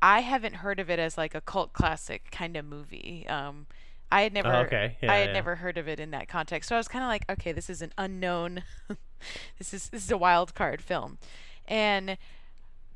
[0.00, 3.26] I haven't heard of it as like a cult classic kind of movie.
[3.28, 3.66] Um
[4.10, 4.96] I had never Oh, okay.
[5.02, 5.32] Yeah, I had yeah.
[5.32, 6.68] never heard of it in that context.
[6.68, 8.62] So I was kind of like, okay, this is an unknown
[9.58, 11.18] this is this is a wild card film.
[11.66, 12.16] And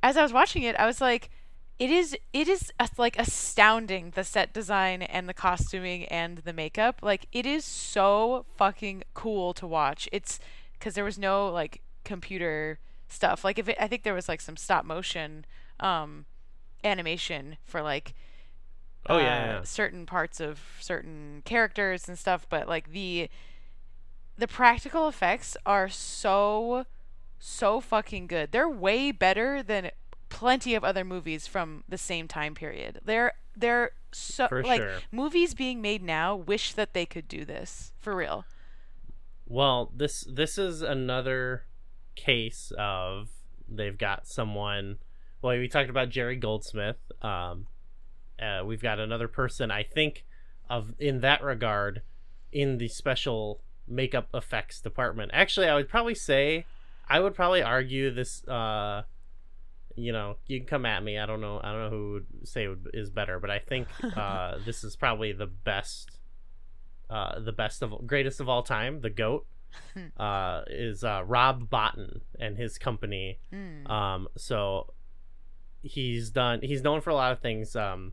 [0.02, 1.30] as I was watching it, I was like
[1.78, 7.00] it is it is like astounding the set design and the costuming and the makeup.
[7.02, 10.08] Like it is so fucking cool to watch.
[10.12, 10.38] It's
[10.80, 12.78] cuz there was no like computer
[13.08, 13.44] stuff.
[13.44, 15.44] Like if it, I think there was like some stop motion
[15.80, 16.26] um
[16.84, 18.14] animation for like
[19.08, 19.62] Oh, yeah, uh, yeah.
[19.64, 23.28] certain parts of certain characters and stuff, but like the
[24.38, 26.86] the practical effects are so
[27.38, 28.52] so fucking good.
[28.52, 29.90] They're way better than
[30.28, 33.00] plenty of other movies from the same time period.
[33.04, 34.94] They're they're so For like sure.
[35.10, 38.44] movies being made now wish that they could do this for real.
[39.46, 41.64] Well, this this is another
[42.14, 43.30] case of
[43.68, 44.98] they've got someone.
[45.42, 46.98] Well, we talked about Jerry Goldsmith.
[47.20, 47.66] Um,
[48.40, 49.72] uh, we've got another person.
[49.72, 50.24] I think
[50.70, 52.02] of in that regard
[52.52, 55.32] in the special makeup effects department.
[55.34, 56.64] Actually, I would probably say
[57.08, 58.46] I would probably argue this.
[58.46, 59.02] Uh,
[59.96, 61.18] you know, you can come at me.
[61.18, 61.60] I don't know.
[61.62, 64.94] I don't know who would say would, is better, but I think uh, this is
[64.94, 66.18] probably the best,
[67.10, 69.00] uh, the best of greatest of all time.
[69.00, 69.46] The goat
[70.16, 73.40] uh, is uh, Rob Bottin and his company.
[73.52, 73.90] Mm.
[73.90, 74.94] Um, so
[75.82, 76.60] he's done.
[76.62, 78.12] He's known for a lot of things, um,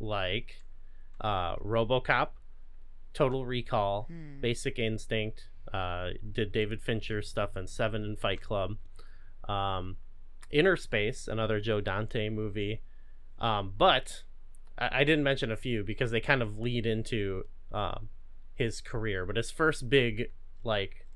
[0.00, 0.56] like
[1.20, 2.28] uh, RoboCop,
[3.14, 4.40] Total Recall, Hmm.
[4.40, 5.48] Basic Instinct.
[5.72, 8.76] Uh, did David Fincher stuff in Seven and Fight Club.
[9.48, 9.96] Um,
[10.50, 12.82] Inner Space, another Joe Dante movie.
[13.38, 14.22] Um, but
[14.78, 18.08] I, I didn't mention a few because they kind of lead into um,
[18.54, 19.26] his career.
[19.26, 20.30] But his first big
[20.62, 21.06] like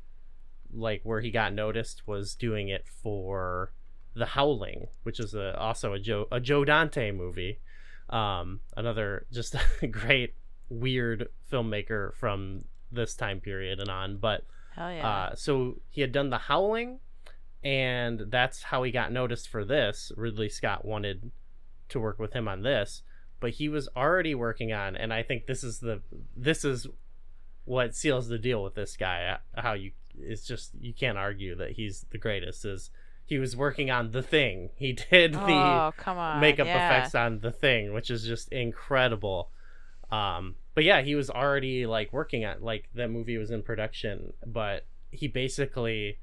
[0.72, 3.72] like where he got noticed was doing it for
[4.15, 7.61] The Howling, which is a, also a Joe a Joe Dante movie.
[8.09, 9.55] Um, another just
[9.91, 10.35] great
[10.69, 14.17] weird filmmaker from this time period and on.
[14.17, 14.45] But
[14.77, 15.09] yeah.
[15.09, 16.99] uh, so he had done The Howling,
[17.63, 20.13] and that's how he got noticed for this.
[20.17, 21.31] Ridley Scott wanted
[21.91, 23.03] to work with him on this,
[23.39, 26.01] but he was already working on, and I think this is the
[26.37, 26.87] this is
[27.65, 29.39] what seals the deal with this guy.
[29.57, 32.65] uh, How you it's just you can't argue that he's the greatest.
[32.65, 32.91] Is
[33.31, 34.70] he was working on the thing?
[34.74, 36.41] He did the oh, on.
[36.41, 36.89] makeup yeah.
[36.89, 39.53] effects on the thing, which is just incredible.
[40.11, 44.33] Um, but yeah, he was already like working on like that movie was in production,
[44.45, 46.18] but he basically,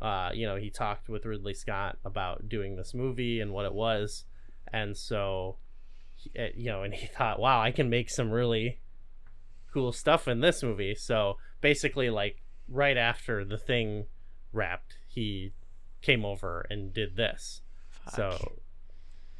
[0.00, 3.74] uh, you know, he talked with Ridley Scott about doing this movie and what it
[3.74, 4.24] was,
[4.72, 5.56] and so,
[6.14, 8.78] he- uh, you know, and he thought, wow, I can make some really
[9.72, 10.94] cool stuff in this movie.
[10.94, 14.06] So basically, like right after the thing
[14.52, 15.50] wrapped, he
[16.02, 17.62] came over and did this.
[17.90, 18.14] Fuck.
[18.14, 18.52] So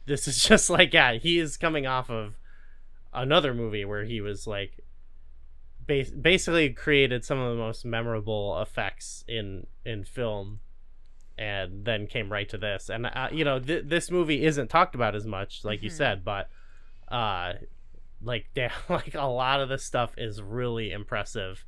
[0.07, 2.35] this is just like yeah, he is coming off of
[3.13, 4.85] another movie where he was like
[5.87, 10.61] bas- basically created some of the most memorable effects in in film
[11.39, 14.95] and then came right to this and uh, you know th- this movie isn't talked
[14.95, 15.97] about as much like you Mhm.
[15.97, 16.49] said but
[17.11, 17.53] uh
[18.21, 21.65] like damn, like a lot of this stuff is really impressive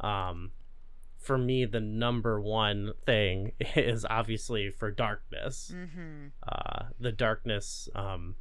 [0.00, 0.50] um
[1.24, 6.30] for me the number one thing is obviously for darkness Mhm.
[6.46, 8.36] uh the darkness um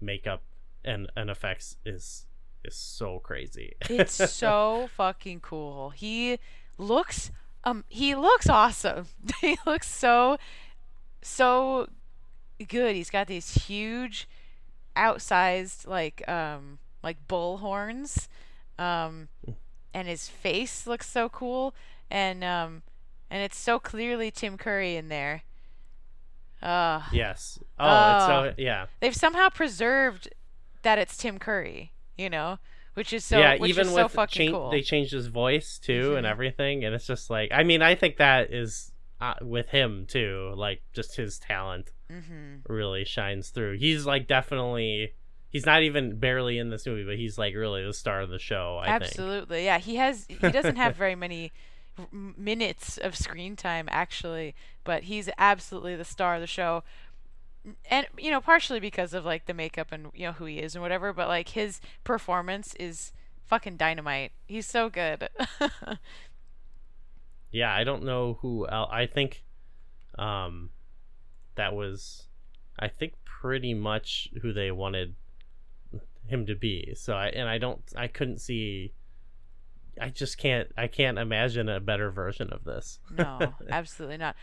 [0.00, 0.42] makeup
[0.84, 2.26] and and effects is
[2.64, 5.90] is so crazy It's so fucking cool.
[5.90, 6.38] He
[6.78, 7.30] looks
[7.64, 9.06] um he looks awesome.
[9.40, 10.36] he looks so
[11.22, 11.88] so
[12.68, 12.94] good.
[12.96, 14.28] He's got these huge
[14.96, 18.28] outsized like um like bull horns.
[18.78, 19.28] Um
[19.92, 21.74] and his face looks so cool
[22.10, 22.82] and um
[23.30, 25.42] and it's so clearly Tim Curry in there.
[26.62, 27.84] Uh yes oh,
[28.16, 28.26] it's Oh.
[28.28, 30.28] so yeah they've somehow preserved
[30.82, 32.58] that it's Tim Curry, you know,
[32.94, 34.70] which is so yeah which even is with so fucking chan- cool.
[34.70, 36.30] they changed his voice too and Mhm.
[36.30, 38.92] everything and it's just like i mean i think that is
[39.22, 42.56] uh, with him too like just his talent mm-hmm.
[42.70, 45.12] really shines through he's like definitely
[45.50, 48.38] he's not even barely in this movie but he's like really the star of the
[48.38, 49.78] show i think Absolutely, yeah.
[49.78, 51.52] He has he doesn't have very many
[52.10, 56.82] minutes of screen time actually, but he's absolutely the star of the show.
[57.90, 60.74] And you know, partially because of like the makeup and you know who he is
[60.74, 63.12] and whatever, but like his performance is
[63.46, 64.32] fucking dynamite.
[64.46, 65.28] He's so good.
[67.50, 68.90] yeah, I don't know who else.
[68.92, 69.44] I think
[70.18, 70.70] um
[71.56, 72.26] that was
[72.78, 75.14] I think pretty much who they wanted
[76.26, 76.94] him to be.
[76.96, 78.92] So I and I don't I couldn't see
[80.00, 82.98] I just can't I can't imagine a better version of this.
[83.10, 84.36] no, absolutely not.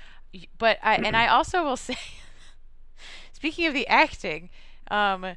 [0.58, 1.98] But I and I also will say
[3.34, 4.50] speaking of the acting,
[4.90, 5.36] um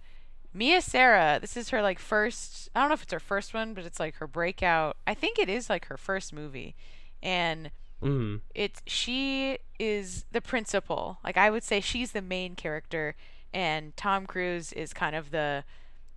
[0.53, 3.75] Mia Sara, this is her like first I don't know if it's her first one,
[3.75, 4.97] but it's like her breakout.
[5.07, 6.75] I think it is like her first movie.
[7.23, 7.71] And
[8.03, 8.41] Mhm.
[8.55, 11.19] it's she is the principal.
[11.23, 13.15] Like I would say she's the main character
[13.53, 15.65] and Tom Cruise is kind of the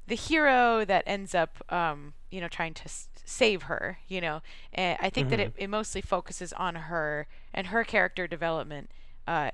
[0.07, 4.41] the hero that ends up um you know trying to s- save her, you know.
[4.73, 8.89] And I think that it, it mostly focuses on her and her character development
[9.27, 9.51] uh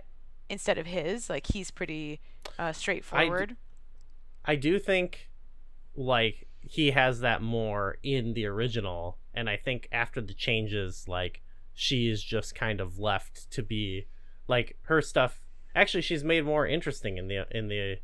[0.49, 1.29] instead of his.
[1.29, 2.21] Like he's pretty
[2.57, 3.57] uh straightforward.
[4.45, 5.29] I do think
[5.95, 11.41] like he has that more in the original and I think after the changes like
[11.73, 14.07] she is just kind of left to be
[14.47, 15.39] like her stuff
[15.75, 17.97] actually she's made more interesting in the in the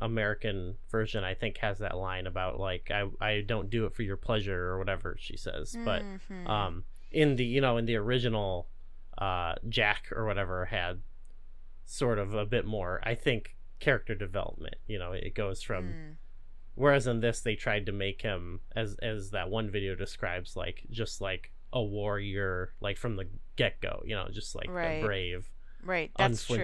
[0.00, 4.02] American version I think has that line about like I I don't do it for
[4.02, 6.48] your pleasure or whatever she says but Mhm.
[6.48, 8.68] um in the you know in the original
[9.18, 11.00] uh Jack or whatever had
[11.84, 16.16] sort of a bit more I think character development you know it goes from Mm.
[16.74, 20.84] whereas in this they tried to make him as as that one video describes like
[20.90, 25.00] just like a warrior like from the get-go you know just like Right.
[25.02, 25.50] brave
[25.82, 26.56] right, that's true.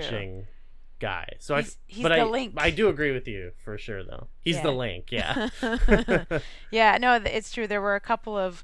[1.01, 1.29] Guy.
[1.39, 2.55] So He's- i he's but the I, link.
[2.57, 4.29] I do agree with you for sure though.
[4.41, 5.49] He's the link yeah.
[6.71, 7.67] Yeah, no, it's true.
[7.67, 8.63] There were a couple of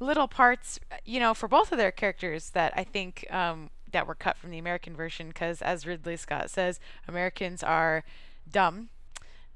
[0.00, 4.14] little parts, you know, for both of their characters that I think um, that were
[4.14, 6.78] cut from the American version because, as Ridley Scott says,
[7.08, 8.04] Americans are
[8.50, 8.90] dumb,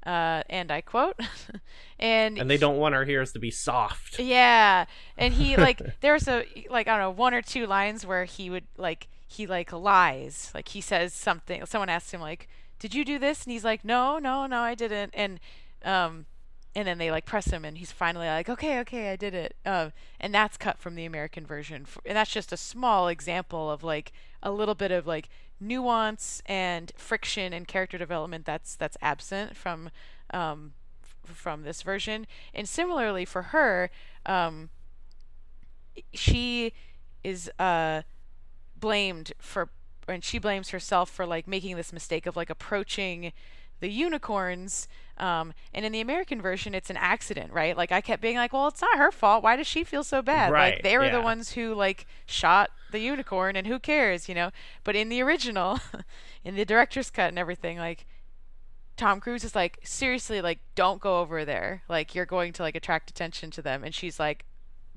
[0.05, 1.17] uh, and I quote,
[1.99, 4.19] and and they don't want our heroes to be soft.
[4.19, 4.85] Yeah,
[5.17, 8.25] and he like there was a like I don't know one or two lines where
[8.25, 11.65] he would like he like lies, like he says something.
[11.65, 12.47] Someone asks him like,
[12.79, 15.39] "Did you do this?" And he's like, "No, no, no, I didn't." And
[15.83, 16.25] um,
[16.75, 19.55] and then they like press him, and he's finally like, "Okay, okay, I did it."
[19.65, 23.83] Um, and that's cut from the American version, and that's just a small example of
[23.83, 24.11] like
[24.41, 25.29] a little bit of like
[25.59, 29.89] nuance and friction and character development that's that's absent from
[30.31, 30.73] um
[31.23, 32.27] from this version.
[32.53, 33.89] And similarly for her,
[34.25, 34.69] um,
[36.13, 36.73] she
[37.23, 38.01] is uh
[38.83, 39.69] blamed for
[40.09, 43.31] and she blames herself for like making this mistake of like approaching
[43.79, 47.77] the unicorns um and in the american version it's an accident right?
[47.77, 49.41] Like i kept being like well it's not her fault.
[49.41, 50.51] Why does she feel so bad?
[50.51, 54.35] Right, like they were the ones who like shot the unicorn and who cares you
[54.35, 54.51] know?
[54.83, 55.79] But in the original
[56.43, 58.05] in the director's cut and everything like
[58.95, 61.81] Tom Cruise is like, seriously, like, don't go over there.
[61.89, 63.83] Like, you're going to like attract attention to them.
[63.83, 64.45] And she's like,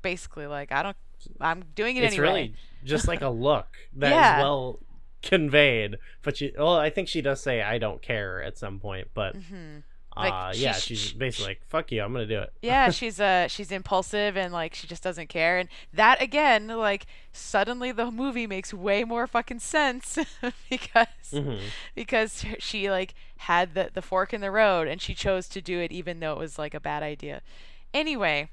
[0.03, 0.97] basically, like, I don't,
[1.41, 2.29] I'm doing it it's anyway.
[2.29, 2.55] really
[2.85, 4.39] just like a look that is Yeah.
[4.43, 4.79] well
[5.23, 9.09] conveyed but she well i think she does say i don't care at some point
[9.14, 9.83] but Mhm.
[10.17, 13.49] Like, uh yeah she's- basically like fuck you i'm gonna do it yeah, she's uh,
[13.49, 15.59] she's impulsive and like she just doesn't care.
[15.59, 20.19] And that again, like, suddenly the movie makes way more fucking sense
[20.71, 21.61] because Mhm.
[21.95, 25.81] because she like had the the fork in the road and she chose to do
[25.81, 27.43] it even though it was like a bad idea.
[27.93, 28.49] Anyway,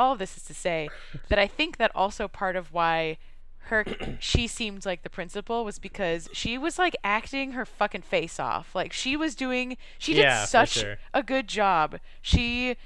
[0.00, 0.88] all of this is to say
[1.28, 3.18] that I think that also part of why
[3.64, 3.84] her
[4.18, 8.74] she seemed like the principal was because she was like acting her fucking face off.
[8.74, 10.98] Like she was doing she did Yeah, such sure.
[11.12, 11.98] a good job.
[12.22, 12.76] She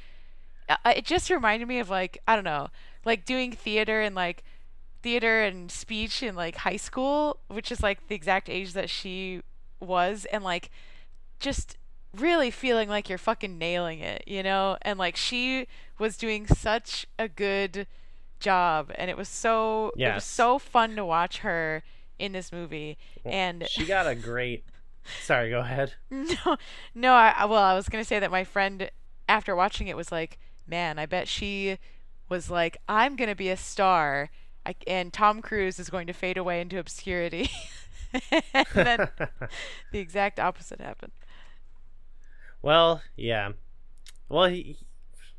[0.69, 2.69] uh, it just reminded me of like I don't know,
[3.05, 4.43] like doing theater and like
[5.03, 9.43] theater and speech in like high school, which is like the exact age that she
[9.81, 10.71] was, and like
[11.39, 11.77] just
[12.19, 14.77] really feeling like you're fucking nailing it, you know?
[14.83, 15.67] And like she
[15.99, 17.87] was doing such a good
[18.41, 21.83] job, and it was so it was so fun to watch her
[22.19, 22.99] in this movie.
[23.25, 24.65] And she got a great
[25.23, 26.57] sorry go ahead no,
[26.95, 27.13] no.
[27.13, 28.91] I well, I was gonna say that my friend,
[29.29, 31.79] after watching it, was like, "Man, I bet she
[32.29, 34.31] was like, I'm gonna be a star,
[34.65, 37.51] I, and Tom Cruise is going to fade away into obscurity."
[38.31, 39.09] and then
[39.93, 41.13] the exact opposite happened.
[42.65, 43.53] Well yeah.
[44.29, 44.79] Well he,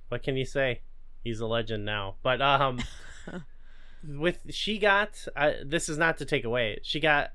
[0.09, 0.81] what can you say?
[1.23, 2.15] He's a legend now.
[2.23, 2.79] But um
[4.07, 7.31] with she got uh, this is not to take away she got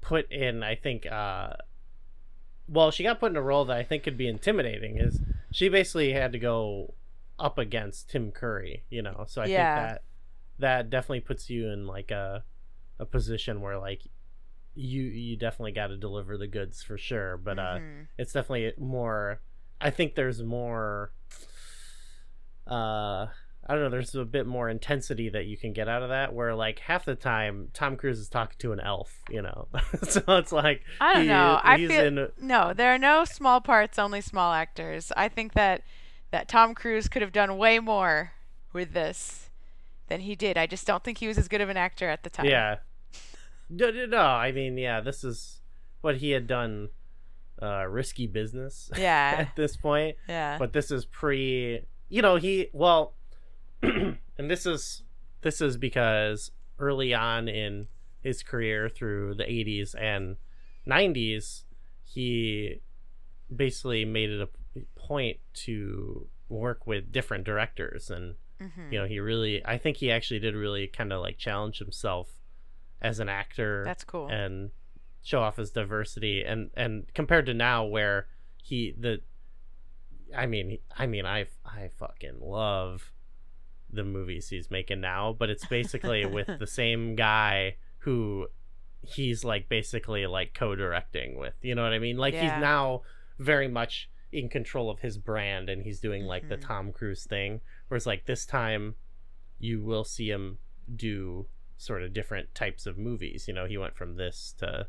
[0.00, 1.50] put in i think uh
[2.66, 5.20] well she got put in a role that i think could be intimidating is
[5.50, 6.94] she basically had to go
[7.38, 9.24] up against tim curry you know?
[9.28, 9.74] So i Yeah.
[9.74, 10.02] think that
[10.60, 12.44] that definitely puts you in like a
[12.98, 14.02] a position where like
[14.78, 18.06] you you definitely got to deliver the goods for sure but uh Mhm.
[18.16, 19.40] it's definitely more
[19.80, 21.10] i think there's more
[22.70, 23.26] uh
[23.66, 26.32] i don't know there's a bit more intensity that you can get out of that
[26.34, 29.68] where like half the time tom cruise is talking to an elf you know
[30.02, 31.60] so it's like I don't he- know.
[31.62, 32.72] I feel in no.
[32.74, 35.12] There are no small parts, only small actors.
[35.16, 35.82] I think that
[36.30, 38.32] that Tom Cruise could have done way more
[38.72, 39.50] with this
[40.08, 40.56] than he did.
[40.58, 42.46] I just don't think he was as good of an actor at the time.
[42.46, 42.76] yeah
[43.70, 45.60] no, no, i mean yeah this is
[46.00, 46.88] what he had done
[47.62, 49.34] uh risky business Yeah.
[49.38, 50.58] at this point Yeah.
[50.58, 53.14] but this is pre you know he well
[53.82, 55.02] and this is
[55.42, 57.88] this is because early on in
[58.20, 60.36] his career through the 80s and
[60.86, 61.64] 90s
[62.04, 62.80] he
[63.54, 68.92] basically made it a point to work with different directors and Mhm.
[68.92, 72.37] you know he really i think he actually did really kind of like challenge himself
[73.00, 74.28] as an actor That's cool.
[74.28, 74.70] and
[75.22, 78.26] show off his diversity and and compared to now where
[78.62, 79.20] he the
[80.36, 83.12] i mean i mean i i fucking love
[83.90, 88.46] the movies he's making now but it's basically with the same guy who
[89.02, 92.42] he's like basically like co-directing with you know what i mean like Yeah.
[92.54, 93.02] he's now
[93.38, 96.62] very much in control of his brand and he's doing like the Mhm.
[96.66, 98.94] tom cruise thing whereas like this time
[99.58, 100.58] you will see him
[100.94, 101.46] do
[101.78, 104.86] sort of different types of movies you know he went from this to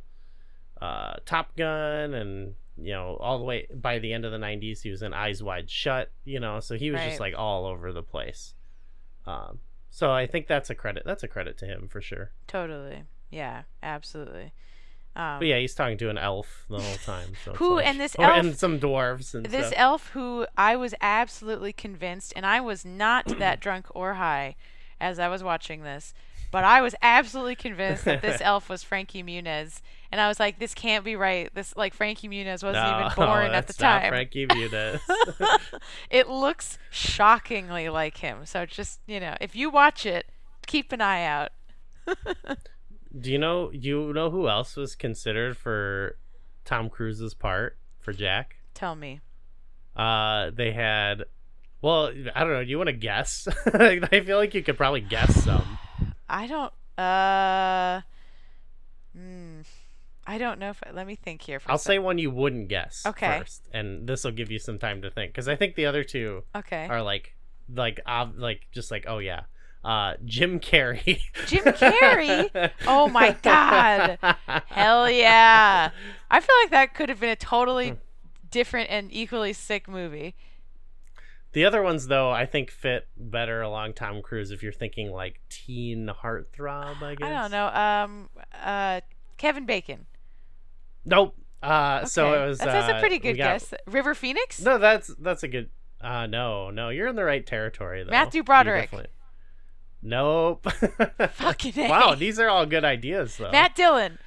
[0.81, 4.81] uh top gun and you know all the way by the end of the 90s
[4.81, 7.91] he was in eyes wide shut you know so he was just like all over
[7.93, 8.53] the place
[9.27, 9.59] um
[9.89, 13.03] so i think that's a credit that's a credit to him for sure Totally.
[13.31, 13.63] Yeah.
[13.83, 14.53] Absolutely.
[15.15, 17.99] Um, but yeah he's talking to an elf the whole time so Who- like- and
[17.99, 19.73] this elf- and some dwarves and this stuff.
[19.79, 24.55] elf who I was absolutely convinced, and I was not that drunk or high
[24.99, 26.13] as I was watching this,
[26.51, 29.81] but I was absolutely convinced that this elf was Frankie Muniz,
[30.11, 31.53] and I was like, this can't be right.
[31.53, 34.09] This like Frankie Muniz wasn't no, even born at the time.
[34.09, 34.99] frankie muniz
[36.09, 38.45] it looks shockingly like him.
[38.45, 40.25] So just you know, if you watch it,
[40.67, 41.51] keep an eye out.
[43.19, 46.15] do you know you know who else was considered for
[46.63, 49.19] tom cruise's part for jack Tell me.
[49.93, 51.25] Uh, they had.
[51.81, 52.63] Well, I don't know.
[52.63, 53.45] Do you want to guess?
[53.65, 55.77] I feel like you could probably guess some.
[56.30, 56.73] I don't.
[56.97, 58.01] Uh.
[59.15, 59.61] Hmm.
[60.27, 60.82] I don't know if.
[60.93, 61.59] Let me think here.
[61.65, 63.39] I'll say one you wouldn't guess Okay.
[63.39, 66.03] first, and this will give you some time to think, because I think the other
[66.03, 66.88] two Okay.
[66.88, 67.36] are like,
[67.73, 69.41] like, ob- like, just like, oh yeah,
[69.84, 71.19] uh, Jim Carrey.
[71.47, 72.69] Jim Carrey?
[72.86, 74.19] Oh my God.
[74.67, 75.89] Hell yeah.
[76.30, 77.95] I feel like that could have been a totally
[78.51, 80.36] different and equally sick movie.
[81.53, 85.41] The other ones, though, I think fit better along Tom Cruise if you're thinking like
[85.49, 87.01] teen heartthrob.
[87.01, 87.27] I guess.
[87.27, 87.67] I don't know.
[87.67, 88.29] Um.
[88.53, 89.01] Uh.
[89.37, 90.05] Kevin Bacon.
[91.05, 91.35] Nope.
[91.63, 92.59] Uh, so it was.
[92.59, 93.73] That's, that's uh, a pretty good got- guess.
[93.87, 94.61] River Phoenix.
[94.61, 95.69] No, that's that's a good.
[96.01, 98.11] Uh, no, no, you're in the right territory though.
[98.11, 98.83] Matthew Broderick.
[98.91, 99.11] definitely-
[100.01, 100.65] Nope.
[101.31, 101.89] Fucking A.
[101.89, 103.51] wow, these are all good ideas though.
[103.51, 104.17] Matt Dillon.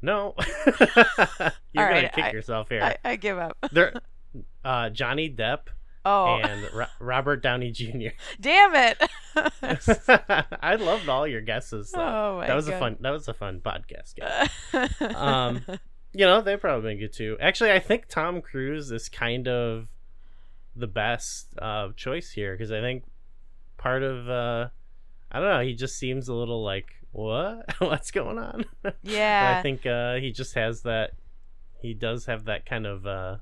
[0.00, 0.34] No.
[0.66, 2.82] you're All gonna right, kick I- yourself here.
[2.82, 3.58] I, I give up.
[3.72, 3.92] There,
[4.64, 5.66] uh, Johnny Depp
[6.04, 8.14] Oh, and Ro- Robert Downey Jr.
[8.40, 9.02] damn it.
[10.62, 11.92] I loved all your guesses.
[11.92, 12.00] Though.
[12.00, 12.96] Oh my that was a fun.
[13.00, 14.14] That was a fun podcast.
[14.14, 15.14] Game.
[15.16, 15.60] um,
[16.12, 17.36] you know they've probably been good too.
[17.40, 19.88] Actually, I think Tom Cruise is kind of
[20.74, 23.04] the best uh, choice here because I think
[23.76, 24.68] part of uh,
[25.30, 25.60] I don't know.
[25.60, 27.74] He just seems a little like what?
[27.78, 28.64] What's going on?
[28.82, 29.56] But yeah.
[29.58, 31.12] I think uh, he just has that.
[31.80, 33.36] He does have that kind of uh,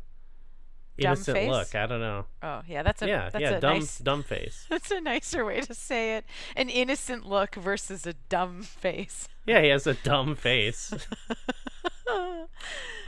[1.04, 1.50] innocent face?
[1.50, 1.74] look.
[1.74, 2.24] I don't know.
[2.42, 4.66] oh yeah, that's a yeah, that's yeah, a dumb, nice dumb face.
[4.70, 6.24] that's a nicer way to say it.
[6.56, 9.28] An innocent look versus a dumb face.
[9.46, 10.92] Yeah, he has a dumb face.
[12.08, 12.48] Um,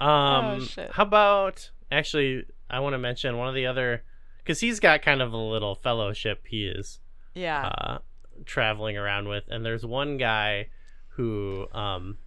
[0.01, 0.93] Oh, shit.
[0.93, 2.45] how about actually?
[2.71, 4.03] I want to mention one of the other
[4.39, 7.01] because he's got kind of a little fellowship he is
[7.35, 7.67] yeah.
[7.67, 7.99] uh,
[8.45, 10.69] traveling around with, and there's one guy
[11.11, 12.19] who um,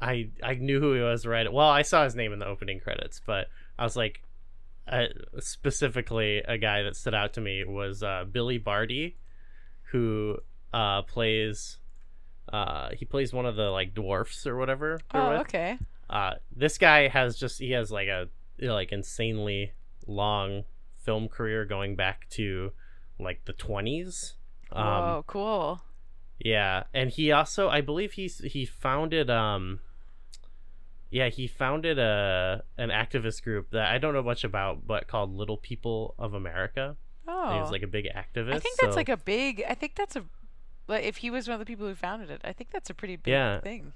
[0.00, 1.52] I I knew who he was right.
[1.52, 4.22] Well, I saw his name in the opening credits, but I was like,
[4.88, 5.06] uh,
[5.38, 9.16] specifically a guy that stood out to me was uh, Billy Barty,
[9.92, 10.38] who
[10.72, 11.78] uh, plays.
[12.52, 15.00] Uh, he plays one of the like dwarfs or whatever.
[15.14, 15.40] oh, with.
[15.42, 15.78] okay.
[16.08, 18.28] Uh, this guy has just he has like a
[18.58, 19.72] you know, like insanely
[20.06, 20.64] long
[20.96, 22.72] film career going back to
[23.18, 24.34] like the twenties.
[24.72, 25.82] Um, Whoa, cool.
[26.38, 29.80] yeah, and he also I believe he's he founded um.
[31.10, 35.34] Yeah, he founded a an activist group that I don't know much about, but called
[35.34, 36.96] Little People of America.
[37.26, 37.52] Oh.
[37.54, 38.54] He was like a big activist.
[38.54, 39.64] I think that's so- like a big.
[39.68, 40.24] I think that's a
[40.88, 42.94] like, if he was one of the people who founded it, I think that's a
[42.94, 43.60] pretty big Yeah.
[43.60, 43.92] thing.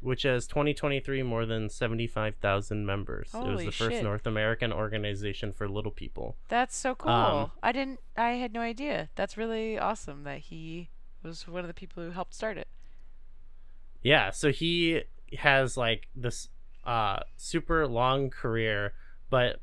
[0.00, 3.32] which has 2023 more than 75,000 members.
[3.32, 4.04] Holy it was the first shit.
[4.04, 6.36] North American organization for little people.
[6.48, 7.10] That's so cool.
[7.10, 8.00] Um, I didn't.
[8.14, 9.08] I had no idea.
[9.14, 10.90] That's really awesome that he
[11.22, 12.68] was one of the people who helped start it.
[14.02, 15.04] Yeah, so he
[15.36, 16.48] has like this
[16.84, 18.92] uh super long career,
[19.30, 19.60] but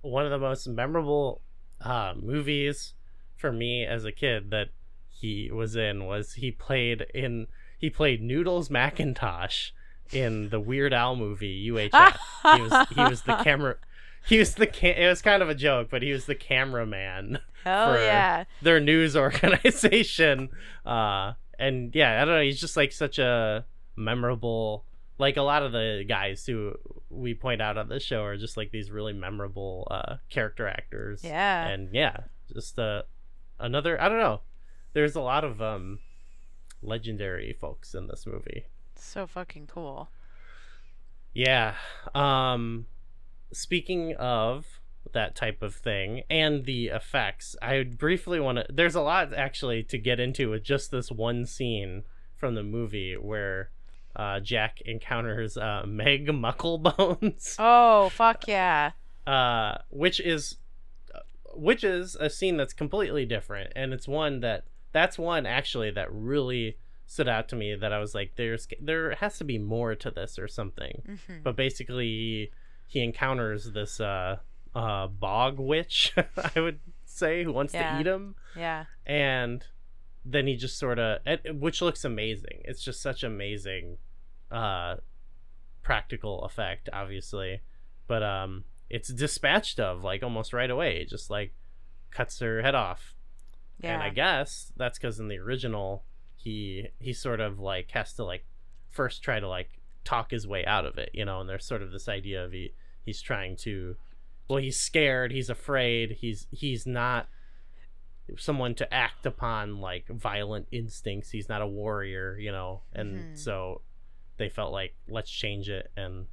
[0.00, 1.42] one of the most memorable
[1.80, 2.94] uh movies
[3.36, 4.68] for me as a kid that
[5.08, 7.46] he was in was he played in
[7.78, 9.70] he played Noodles Macintosh
[10.12, 12.16] in the Weird Al movie UHF.
[12.56, 13.76] he was he was the camera
[14.24, 17.38] he was the ca- it was kind of a joke, but he was the cameraman
[17.64, 18.44] Hell for yeah!
[18.60, 19.16] their news
[19.62, 20.50] organization.
[20.86, 22.42] Uh, and yeah, I don't know.
[22.42, 23.64] He's just like such a
[23.96, 24.84] memorable.
[25.22, 26.74] Like a lot of the guys who
[27.08, 31.22] we point out on this show are just like these really memorable uh, character actors.
[31.22, 31.68] Yeah.
[31.68, 32.16] And yeah,
[32.52, 33.02] just uh,
[33.60, 34.02] another.
[34.02, 34.40] I don't know.
[34.94, 36.00] There's a lot of um,
[36.82, 38.64] legendary folks in this movie.
[38.96, 40.08] So fucking cool.
[41.32, 41.74] Yeah.
[42.16, 42.86] Um
[43.52, 44.80] speaking of
[45.12, 49.84] that type of thing and the effects, I briefly want to there's a lot actually
[49.84, 52.02] to get into with just this one scene
[52.36, 53.70] from the movie where
[54.16, 58.92] uh, Jack encounters uh, Meg Mucklebones, Oh fuck yeah!
[59.26, 60.56] uh, which is
[61.54, 66.12] which is a scene that's completely different, and it's one that that's one actually that
[66.12, 69.94] really stood out to me that I was like, there's there has to be more
[69.94, 72.50] to this or something hmm but basically he,
[72.86, 74.36] he encounters this uh
[74.74, 76.14] uh bog witch
[76.56, 77.92] i would say who wants Yeah.
[77.94, 78.84] to eat him Yeah.
[79.04, 79.62] and
[80.24, 81.18] then he just sort of
[81.54, 83.98] which looks amazing it's just such amazing
[84.50, 84.96] uh
[85.82, 87.60] practical effect obviously
[88.06, 91.52] but um it's dispatched of like almost right away It just like
[92.10, 93.14] cuts her head off
[93.80, 93.94] Yeah.
[93.94, 96.04] and I guess that's because in the original,
[96.36, 98.44] he he sort of like has to like
[98.90, 101.40] first try to like talk his way out of it, you know.
[101.40, 102.74] And there's sort of this idea of he
[103.06, 103.96] he's trying to,
[104.46, 107.28] well, he's scared, he's afraid, he's he's not
[108.36, 111.30] someone to act upon like violent instincts.
[111.30, 112.82] He's not a warrior, you know.
[112.92, 113.38] And Mhm.
[113.38, 113.82] so
[114.36, 116.26] they felt like let's change it, and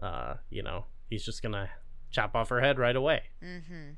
[0.00, 1.70] uh, you know, he's just gonna
[2.10, 3.90] chop off her head right away mm-hmm.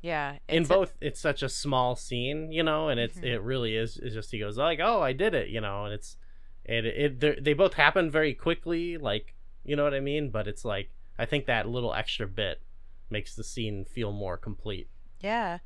[0.00, 0.38] Yeah.
[0.48, 3.24] in it's a- both it's such a small scene you know and it's Mhm.
[3.24, 5.92] it really is it's just he goes like oh i did it you know and
[5.92, 6.16] it's
[6.64, 10.64] it it they both happen very quickly like you know what i mean but it's
[10.64, 12.62] like i think that little extra bit
[13.10, 14.88] makes the scene feel more complete
[15.20, 15.58] Yeah.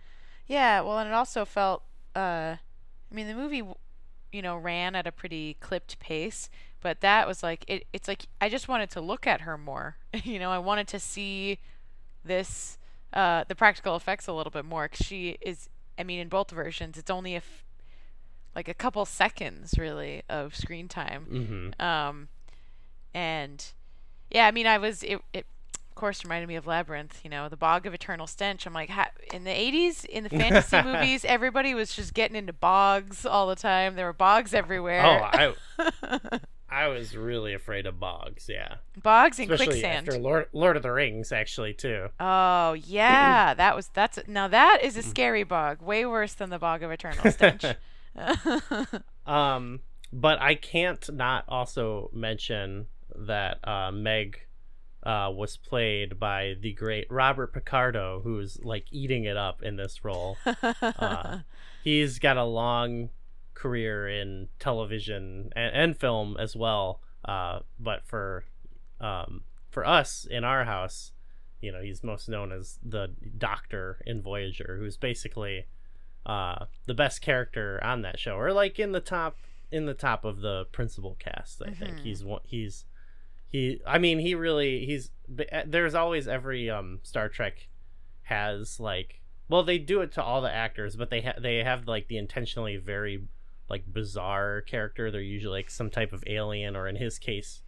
[0.48, 1.84] Yeah, well, and it also felt
[2.16, 2.56] uh
[3.10, 3.62] I mean, the movie
[4.32, 6.50] you know, ran at a pretty clipped pace,
[6.82, 9.96] but that was like it it's like I just wanted to look at her more.
[10.24, 11.60] you know, I wanted to see
[12.24, 12.78] this
[13.12, 15.68] uh the practical effects a little bit more cuz she is
[15.98, 17.64] I mean, in both versions, it's only a f-
[18.54, 21.26] like a couple seconds really of screen time.
[21.30, 22.28] mm-hmm Um,
[23.14, 23.64] and
[24.30, 25.20] yeah, I mean, I was it.
[25.32, 25.46] it
[25.98, 27.20] course reminded me of Labyrinth.
[27.24, 28.66] You know, the Bog of Eternal Stench.
[28.66, 32.52] I'm like, ha- in the '80s, in the fantasy movies, everybody was just getting into
[32.52, 33.96] bogs all the time.
[33.96, 35.02] There were bogs everywhere.
[35.04, 36.38] oh i
[36.70, 40.06] i was really afraid of bogs yeah bogs and especially quicksand.
[40.06, 44.80] after lord, lord of the rings actually too Oh yeah, that was that's now that
[44.82, 45.80] is a scary bog.
[45.80, 47.64] Way worse than the Bog of Eternal Stench.
[49.26, 49.80] Um,
[50.12, 54.40] but I can't not also mention that uh, Meg
[55.08, 60.04] uh, was played by the great Robert Picardo, who's like eating it up in this
[60.04, 60.36] role.
[60.82, 61.38] Uh,
[61.82, 63.08] he's got a long
[63.54, 67.00] career in television and, and film as well.
[67.24, 68.44] Uh, but for
[69.00, 71.12] um, for us in our house,
[71.60, 75.66] you know, he's most known as the Doctor in Voyager, who's basically
[76.26, 79.36] uh, the best character on that show, or like in the top
[79.70, 81.62] in the top of the principal cast.
[81.62, 82.02] I think Mhm.
[82.02, 82.40] he's one.
[82.44, 82.84] He's
[83.48, 83.80] he.
[83.86, 85.10] I mean, he really he's.
[85.52, 87.68] uh, There's always every um Star Trek
[88.22, 91.88] has like well they do it to all the actors, but they ha- they have
[91.88, 93.24] like the intentionally very
[93.68, 95.10] like bizarre character.
[95.10, 97.62] They're usually like some type of alien, or in his case,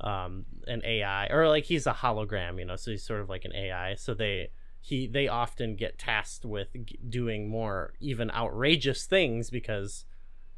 [0.00, 2.76] um, an AI, or like he's a hologram, you know.
[2.76, 3.94] So he's sort of like an AI.
[3.96, 4.50] So they
[4.80, 10.04] he they often get tasked with g- doing more even outrageous things because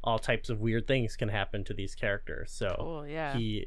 [0.03, 2.51] all types of weird things can happen to these characters.
[2.51, 3.35] So cool, yeah.
[3.35, 3.65] he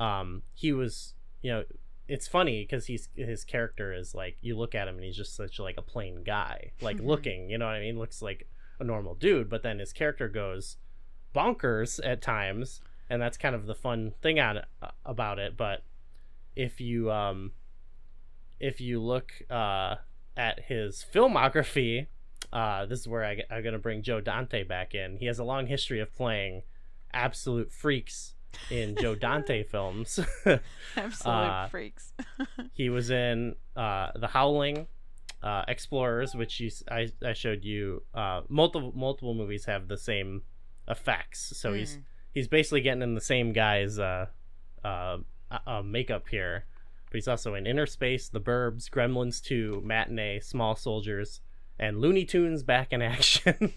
[0.00, 1.62] um he was you know
[2.08, 5.36] it's funny because he's his character is like you look at him and he's just
[5.36, 7.06] such like a plain guy like Mhm.
[7.06, 8.48] looking you know what i mean looks like
[8.80, 10.76] a normal dude but then his character goes
[11.34, 15.84] bonkers at times and that's kind of the fun thing on uh, about it but
[16.56, 17.52] if you um
[18.58, 19.96] if you look uh
[20.36, 22.06] at his filmography
[22.52, 25.18] uh, this is where I, I'm going to bring Joe Dante back in.
[25.18, 26.62] He has a long history of playing
[27.12, 28.34] absolute freaks
[28.70, 30.18] in Joe Dante films.
[30.96, 32.12] Absolute Uh, freaks.
[32.72, 34.86] he was in uh, The Howling,
[35.42, 38.02] uh, Explorers, which you, I, I showed you.
[38.14, 40.42] Uh, multiple multiple movies have the same
[40.88, 42.02] effects, so he's Mm.
[42.34, 44.26] he's basically getting in the same guy's uh,
[44.84, 45.18] uh,
[45.66, 46.64] uh, makeup here.
[47.06, 51.40] But he's also in Inner Space, The Burbs, Gremlins 2, Matinee, Small Soldiers,
[51.78, 53.72] and Looney Tunes back in action.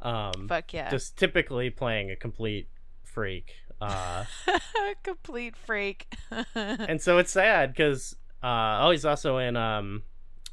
[0.00, 0.90] um, Fuck yeah.
[0.90, 2.68] just typically playing a complete
[3.12, 3.54] freak.
[3.80, 4.24] Uh,
[5.02, 6.12] Complete freak.
[6.54, 10.02] and so it's sad because uh, oh, he's also in um,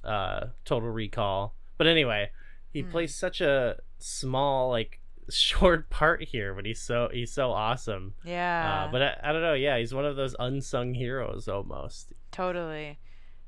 [0.03, 1.55] uh, Total Recall.
[1.78, 2.32] But anyway,
[2.72, 2.91] he Hmm.
[2.91, 4.99] plays such a small, like
[5.30, 8.14] short part here, but he's so he's so awesome.
[8.24, 8.86] yeah.
[8.88, 9.53] Uh, but I, I don't know.
[9.53, 12.14] Yeah, he's one of those unsung heroes almost.
[12.32, 12.99] Totally.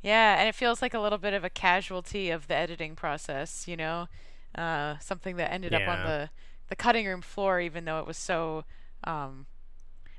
[0.04, 3.68] Yeah, and it feels like a little bit of a casualty of the editing process,
[3.68, 4.08] you know?
[4.56, 6.30] Uh, something that ended up on the,
[6.70, 8.64] the cutting room floor, even though it was so.
[9.04, 9.46] Um,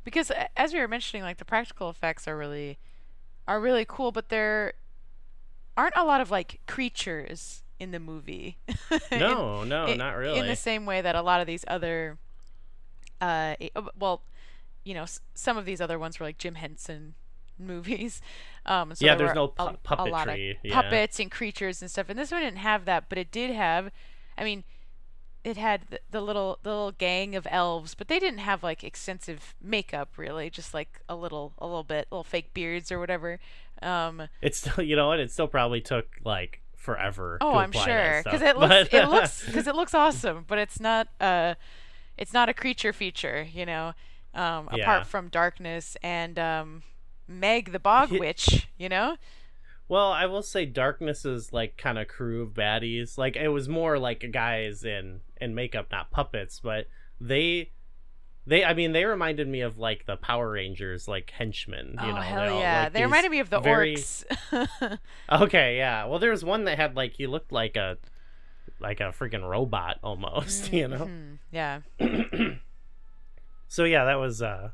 [0.04, 2.78] because as we were mentioning, like the practical effects are really
[3.46, 4.74] are really cool, but there
[5.76, 8.56] aren't a lot of like creatures in the movie.
[9.10, 10.38] In- No, no, not really.
[10.38, 12.18] In the same way that a lot of these other,
[13.20, 14.22] uh, uh, well,
[14.84, 17.14] you know, s- some of these other ones were like Jim Henson
[17.58, 18.20] movies.
[18.64, 20.72] Um, so Yeah, there there's no a, pu- a lot of puppetry, yeah.
[20.80, 22.08] puppets and creatures and stuff.
[22.08, 23.90] And this one didn't have that, but it did have.
[24.38, 24.62] I mean,
[25.44, 28.84] it had the, the little the little gang of elves, but they didn't have like
[28.84, 33.40] extensive makeup really, just like a little a little bit, little fake beards or whatever.
[33.80, 35.20] Um, It's still, you know what?
[35.20, 37.38] It still probably took like forever.
[37.40, 41.08] Oh, I'm sure because it looks it looks because it looks awesome, but it's not
[41.20, 41.54] uh,
[42.16, 43.94] it's not a creature feature, you know.
[44.34, 44.76] Um, Yeah.
[44.76, 46.82] apart from darkness and um,
[47.28, 49.16] Meg the Bog Witch, you know.
[49.92, 53.18] Well, I will say Darkness's like kind of crew of baddies.
[53.18, 56.86] Like it was more like guys in in makeup, not puppets, but
[57.20, 57.72] they
[58.46, 62.14] they I mean they reminded me of like the Power Rangers like henchmen, you oh
[62.14, 62.22] know.
[62.22, 62.84] hell yeah!
[62.84, 64.24] like, they reminded me of the very- orcs.
[65.30, 66.06] Okay, yeah.
[66.06, 67.98] Well, there was one that had like he looked like a
[68.80, 71.04] like a freaking robot almost, you know.
[71.04, 71.80] Mhm, Yeah.
[73.68, 74.70] So yeah, that was uh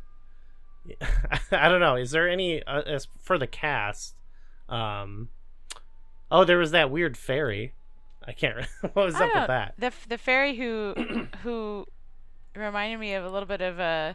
[1.51, 1.97] I don't know.
[1.97, 4.15] Is there any uh, as for the cast
[4.69, 5.29] um
[6.31, 7.73] Oh, there was that weird fairy.
[8.27, 9.75] I can't re- what was I up with that?
[9.79, 10.95] The the fairy who
[11.43, 11.87] who
[12.55, 14.15] reminded me of a little bit of uh,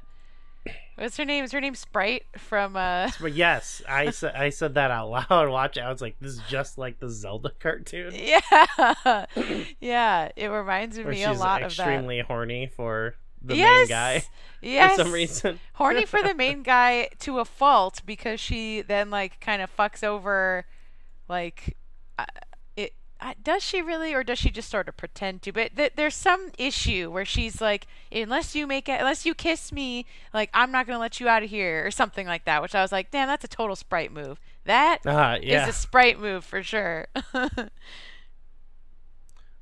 [0.95, 1.43] what's her name?
[1.43, 3.09] Is her name Sprite from uh?
[3.19, 5.49] But yes, I said I said that out loud.
[5.49, 9.25] Watch, I was like, "This is just like the Zelda cartoon." Yeah,
[9.79, 10.29] yeah.
[10.35, 11.87] It reminds me a lot of that.
[11.87, 14.23] extremely horny for the yes, main guy
[14.61, 14.91] Yes.
[14.95, 15.59] for some reason.
[15.73, 20.03] horny for the main guy to a fault because she then like kind of fucks
[20.03, 20.65] over
[21.27, 21.75] like
[22.17, 22.25] uh,
[22.77, 25.93] it uh, does she really or does she just sort of pretend to but th-
[25.95, 30.49] there's some issue where she's like unless you make it unless you kiss me like
[30.53, 32.81] i'm not going to let you out of here or something like that which i
[32.81, 35.67] was like damn that's a total sprite move That is Uh, yeah.
[35.67, 37.07] a sprite move for sure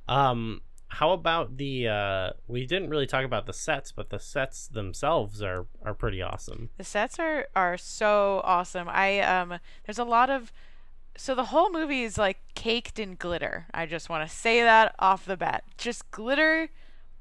[0.07, 0.61] Um,
[0.94, 1.88] how about the?
[1.88, 6.22] Uh, we didn't really talk about the sets, but the sets themselves are are pretty
[6.22, 6.70] awesome.
[6.78, 8.88] The sets are are so awesome.
[8.89, 10.52] I um there's a lot of
[11.18, 13.68] so the whole movie is like caked in glitter.
[13.74, 15.64] I just want to say that off the bat.
[15.78, 16.70] Just glitter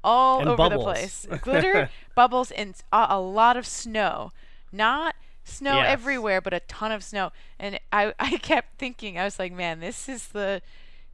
[0.03, 0.83] all And over bubbles.
[0.83, 1.27] the place.
[1.41, 4.31] Glitter, bubbles and a lot of snow.
[4.71, 5.87] Not snow Yes.
[5.93, 7.31] everywhere, but a ton of snow.
[7.59, 10.61] And I I kept thinking I was like, man, this is the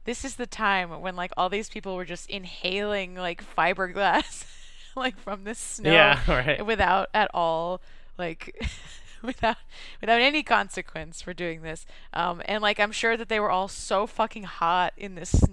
[0.08, 4.46] this is the time when like all these people were just inhaling like fiberglass
[4.96, 6.64] like from the snow Yeah, right.
[6.64, 7.82] without at all
[8.16, 8.58] like
[9.22, 9.58] without
[10.00, 11.84] without any consequence for doing this
[12.14, 15.44] um and like i'm sure that they were all so fucking hot in this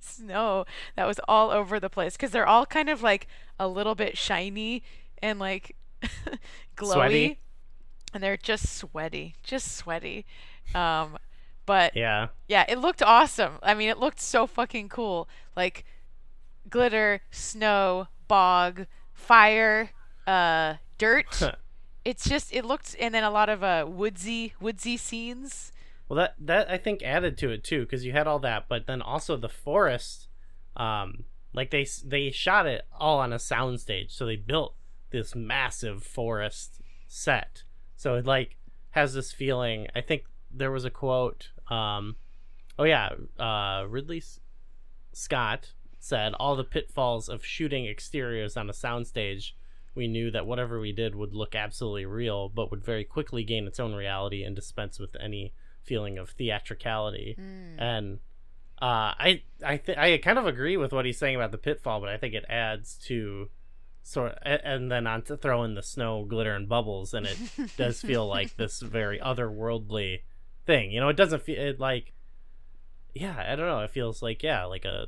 [0.00, 0.64] snow
[0.96, 3.28] that was all over the place because they're all kind of like
[3.60, 4.82] a little bit shiny
[5.22, 5.76] and like
[6.76, 7.38] glowy Sweaty.
[8.12, 10.26] and they're just sweaty just sweaty
[10.74, 11.16] um
[11.66, 12.28] but Yeah.
[12.48, 13.58] yeah, it looked awesome.
[13.62, 15.28] I mean, it looked so fucking cool.
[15.56, 15.84] Like
[16.68, 19.90] glitter, snow, bog, fire,
[20.26, 21.42] uh, dirt.
[22.04, 25.72] it's just it looked, and then a lot of uh woodsy, woodsy scenes.
[26.08, 28.86] Well, that that I think added to it too, because you had all that, but
[28.86, 30.28] then also the forest,
[30.76, 34.74] um, like they they shot it all on a soundstage, so they built
[35.10, 37.62] this massive forest set.
[37.96, 38.56] So it like
[38.90, 39.86] has this feeling.
[39.94, 41.50] I think there was a quote.
[41.70, 42.16] Um,
[42.78, 44.40] oh yeah, uh, Ridley S-
[45.12, 49.52] Scott said, "All the pitfalls of shooting exteriors on a soundstage."
[49.94, 53.66] We knew that whatever we did would look absolutely real, but would very quickly gain
[53.66, 55.54] its own reality and dispense with any
[55.84, 57.36] feeling of theatricality.
[57.38, 57.76] Mm.
[57.78, 58.18] And
[58.82, 62.00] uh, I I th- I kind of agree with what he's saying about the pitfall,
[62.00, 63.50] but I think it adds to
[64.02, 67.38] sort and then on to throw in the snow, glitter, and bubbles, and it
[67.76, 70.20] does feel like this very otherworldly
[70.66, 70.90] thing.
[70.92, 72.12] You know, it doesn't feel it like
[73.14, 73.80] yeah, I don't know.
[73.80, 75.06] It feels like yeah, like a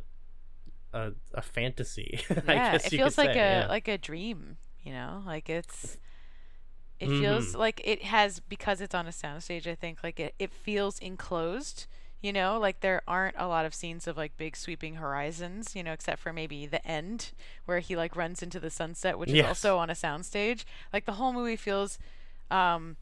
[0.93, 2.21] a, a fantasy.
[2.49, 3.69] I Yeah, guess it feels like say, a yeah.
[3.69, 5.23] like a dream, you know?
[5.27, 5.99] Like it's
[6.99, 7.13] it Mhm.
[7.13, 10.99] feels like it has because it's on a soundstage, I think like it, it feels
[10.99, 11.87] enclosed,
[12.23, 12.59] you know?
[12.59, 16.21] Like there aren't a lot of scenes of like big sweeping horizons, you know, except
[16.23, 17.33] for maybe the end
[17.67, 20.65] where he like runs into the sunset, which is also on a soundstage.
[20.93, 21.99] Like the whole movie feels
[22.51, 22.97] um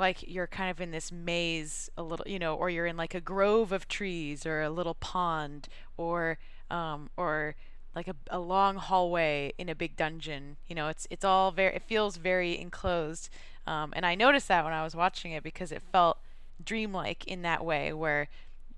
[0.00, 3.14] like you're kind of in this maze a little you know or you're in like
[3.14, 6.38] a grove of trees or a little pond or
[6.70, 7.54] um or
[7.94, 11.76] like a, a long hallway in a big dungeon you know it's it's all very
[11.76, 13.28] it feels very enclosed
[13.66, 16.18] um, and i noticed that when i was watching it because it felt
[16.64, 18.28] dreamlike in that way where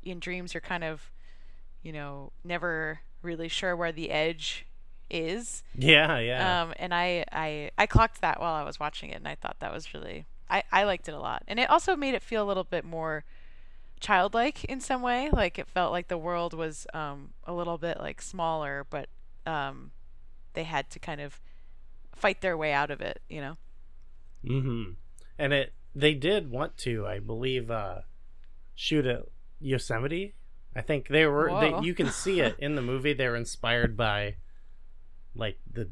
[0.02, 1.10] in dreams you're kind of
[1.82, 4.66] you know never really sure where the edge
[5.12, 6.62] is yeah, yeah.
[6.62, 9.56] um, and I, I I clocked that while I was watching it, and I thought
[9.60, 12.44] that was really I, I liked it a lot, and it also made it feel
[12.44, 13.24] a little bit more
[14.00, 15.30] childlike in some way.
[15.32, 19.08] Like it felt like the world was um, a little bit like smaller, but
[19.46, 19.92] um,
[20.52, 21.40] they had to kind of
[22.14, 23.22] fight their way out of it.
[23.30, 23.56] You know?
[24.44, 24.90] Mm-hmm.
[25.38, 28.00] And it they did want to, I believe, uh,
[28.74, 29.22] shoot at
[29.58, 30.34] Yosemite.
[30.76, 31.50] I think they were.
[31.60, 33.14] They, you can see it in the movie.
[33.14, 34.36] They were inspired by,
[35.34, 35.88] like the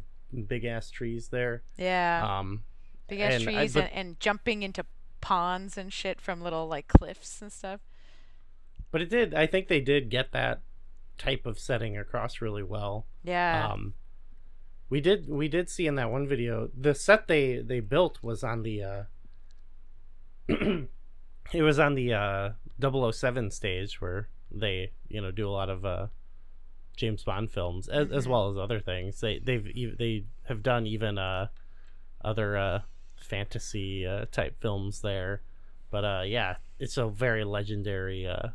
[0.47, 1.63] big ass trees there.
[1.79, 2.39] Yeah.
[2.39, 2.65] Um,
[3.11, 4.85] Big ass and I- trees but- and, and jumping into
[5.21, 7.81] ponds and shit from little like cliffs and stuff.
[8.91, 9.35] but it did.
[9.35, 10.61] I think they did get that
[11.19, 13.05] type of setting across really well.
[13.23, 13.69] Yeah.
[13.73, 13.93] Um,
[14.89, 18.43] we did we did see in that one video the set they they built was
[18.43, 19.03] on the uh
[20.49, 22.51] it was on the uh
[23.13, 26.07] 007 stage where they you know do a lot of uh
[26.97, 28.31] James Bond films as, as Mhm.
[28.31, 31.49] well as other things they they've they have done even uh
[32.25, 32.81] other uh
[33.23, 35.43] fantasy uh type films there
[35.91, 38.49] but uh yeah it's a very legendary uh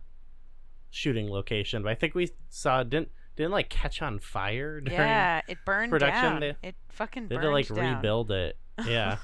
[0.89, 5.41] shooting location but I think we saw didn't didn't like catch on fire during yeah.
[5.47, 6.39] It burned production, down.
[6.39, 7.95] they- it fucking they had burned to like down.
[7.97, 9.17] rebuild it yeah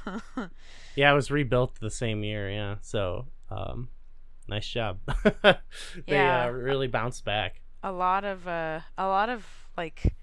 [0.96, 3.90] yeah it was rebuilt the same year yeah so um
[4.48, 5.00] nice job
[5.44, 5.56] they
[6.08, 6.46] Yeah.
[6.46, 9.46] uh, really bounced back a lot of uh a lot of
[9.78, 10.16] like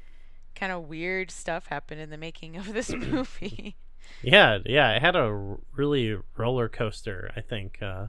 [0.54, 3.76] kind of weird stuff happened in the making of this movie.
[4.22, 8.06] Yeah yeah it had a really roller coaster i think uh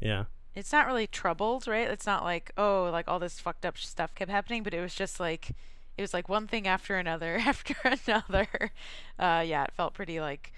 [0.00, 0.24] yeah
[0.54, 1.88] it's not really troubled, right?
[1.88, 4.94] It's not like oh, like all this fucked up stuff kept happening, but it was
[4.94, 5.50] just like
[5.96, 8.72] it was like one thing after another after another.
[9.18, 10.52] Uh yeah, it felt pretty like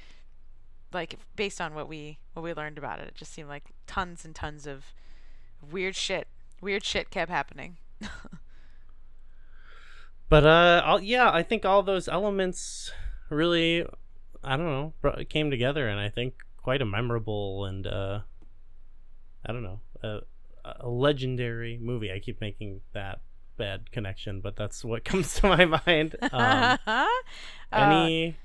[0.93, 4.25] like based on what we what we learned about it, it just seemed like tons
[4.25, 4.87] and tons of
[5.71, 6.27] weird shit.
[6.61, 7.77] Weird shit kept happening.
[10.29, 12.91] but uh all, yeah i think all those elements
[13.29, 13.87] really
[14.45, 18.21] i don't know bro- came together and i think quite a memorable and uh
[19.47, 20.21] i don't know a,
[20.81, 23.21] a legendary movie i keep making that
[23.57, 27.07] bad connection but that's what comes to my mind um Uh,
[27.73, 28.37] any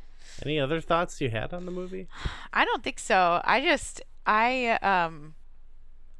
[0.46, 2.08] any other thoughts you had on the movie
[2.54, 3.42] I don't think so.
[3.44, 5.36] I just I um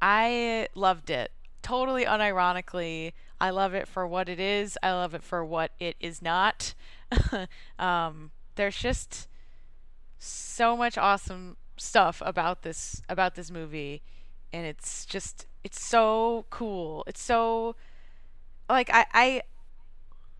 [0.00, 1.30] I loved it.
[1.62, 3.12] Totally unironically.
[3.40, 4.76] I love it for what it is.
[4.82, 6.74] I love it for what it is not.
[7.78, 9.27] um there's just
[10.18, 14.02] so much awesome stuff about this about this movie
[14.52, 17.04] and it's just it's so cool.
[17.06, 17.76] It's so
[18.68, 19.42] like I I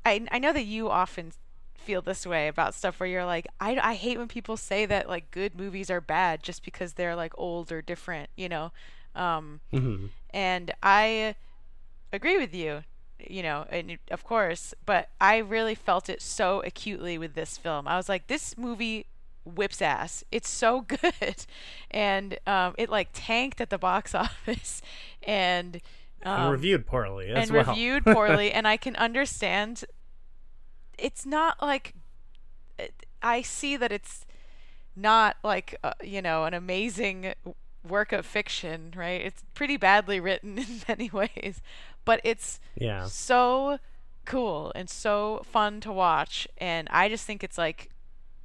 [0.05, 1.33] I, I know that you often
[1.75, 5.09] feel this way about stuff where you're like I, I hate when people say that
[5.09, 8.73] like good movies are bad just because they're like old or different you know
[9.15, 10.11] um Mhm.
[10.31, 11.35] and I
[12.13, 12.85] agree with you
[13.19, 17.89] you know and of course but I really felt it so acutely with this film
[17.89, 19.07] I was like this movie
[19.49, 20.23] whips ass.
[20.31, 21.47] It's so good.
[21.91, 24.83] And um it like tanked at the box office
[25.23, 25.81] and
[26.23, 27.67] and um, reviewed poorly as and well.
[27.67, 28.53] reviewed poorly.
[28.53, 29.85] And i can understand
[30.99, 31.95] it's not like
[32.79, 34.27] it- i see that it's
[34.97, 37.33] not like uh, you know an amazing
[37.89, 39.21] work of fiction right?
[39.25, 41.63] It's pretty badly written in many ways
[42.05, 43.05] but it's yeah.
[43.07, 43.79] so
[44.25, 46.49] cool and so fun to watch.
[46.59, 47.91] And i just think it's like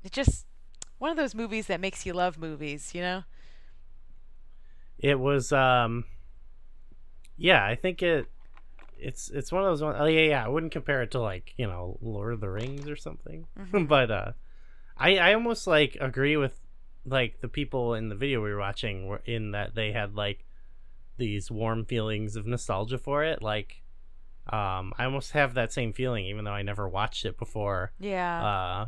[0.04, 0.46] it just
[1.04, 3.24] one of those movies that makes you love movies you know
[4.98, 6.06] it was um
[7.38, 8.28] yeah i think it
[8.98, 11.54] it's it's one of those ones oh yeah yeah i wouldn't compare it to like
[11.58, 13.86] you know lord of the rings or something Mhm.
[13.96, 14.32] but uh
[14.98, 16.58] i i almost like agree with
[17.06, 20.46] like the people in the video we were watching were in that they had like
[21.18, 23.82] these warm feelings of nostalgia for it like
[24.46, 27.94] Um, I almost have that same feeling, even though I never watched it before.
[27.98, 28.44] Yeah.
[28.44, 28.86] Uh,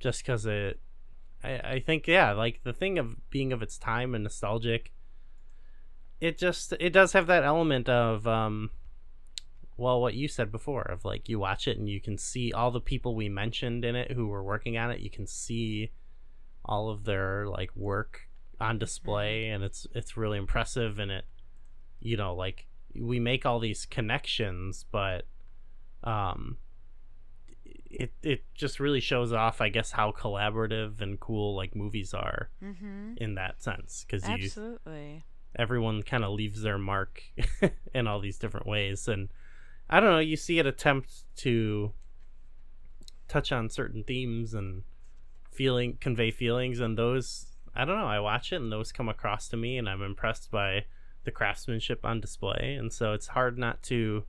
[0.00, 0.80] just because it,
[1.46, 4.92] I, I think yeah, like the thing of being of its time and nostalgic.
[6.20, 8.70] It just it does have that element of um,
[9.76, 12.70] well, what you said before of like you watch it and you can see all
[12.70, 15.00] the people we mentioned in it who were working on it.
[15.00, 15.92] You can see
[16.64, 18.28] all of their like work
[18.60, 20.98] on display, and it's it's really impressive.
[20.98, 21.24] And it,
[22.00, 22.66] you know, like
[22.98, 25.26] we make all these connections, but
[26.02, 26.56] um,
[27.90, 32.50] it it just really shows off, I guess, how collaborative and cool like movies are
[32.62, 33.14] mm-hmm.
[33.16, 35.24] in that sense because you Absolutely.
[35.54, 37.22] everyone kind of leaves their mark
[37.94, 39.28] in all these different ways and
[39.88, 41.92] i don't know you see it attempt to
[43.28, 44.82] touch on certain themes and
[45.50, 49.48] feeling convey feelings and those i don't know i watch it and those come across
[49.48, 50.84] to me and i'm impressed by
[51.24, 54.24] the craftsmanship on display and so it's hard not to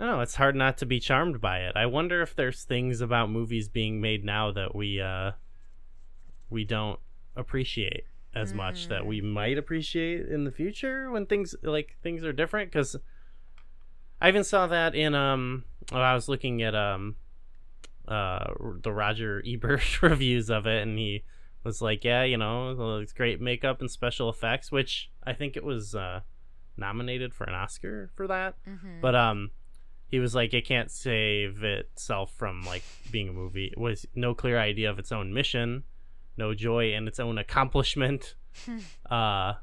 [0.00, 1.72] I it's hard not to be charmed by it.
[1.76, 5.32] I wonder if there's things about movies being made now that we uh
[6.50, 7.00] we don't
[7.36, 8.04] appreciate
[8.34, 12.70] as much that we might appreciate in the future when things like things are different
[12.70, 12.94] cuz
[14.20, 17.16] I even saw that in um oh, I was looking at um
[18.06, 18.52] uh
[18.82, 21.24] the Roger Ebert reviews of it and he
[21.64, 25.64] was like, yeah, you know, it's great makeup and special effects, which I think it
[25.64, 26.20] was uh
[26.76, 28.54] nominated for an Oscar for that.
[28.66, 29.00] Mm-hmm.
[29.00, 29.50] But um
[30.08, 33.70] he was like it can't save itself from like being a movie.
[33.72, 35.84] It was no clear idea of its own mission,
[36.36, 38.34] no joy in its own accomplishment.
[39.10, 39.54] uh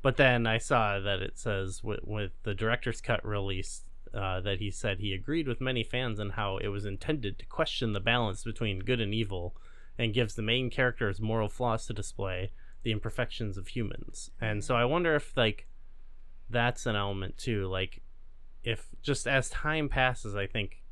[0.00, 3.82] but then I saw that it says with, with the director's cut release
[4.14, 7.46] uh, that he said he agreed with many fans on how it was intended to
[7.46, 9.56] question the balance between good and evil
[9.98, 12.52] and gives the main characters moral flaws to display
[12.84, 14.30] the imperfections of humans.
[14.40, 15.66] And so I wonder if like
[16.48, 18.00] that's an element too like
[18.68, 20.82] if just as time passes I think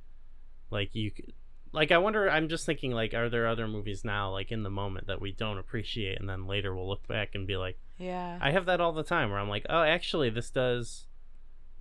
[0.70, 1.34] like you c-
[1.72, 4.70] like I wonder I'm just thinking like are there other movies now like in the
[4.70, 8.38] moment that we don't appreciate and then later we'll look back and be like Yeah.
[8.40, 11.06] I have that all the time where I'm like, oh, actually, this does,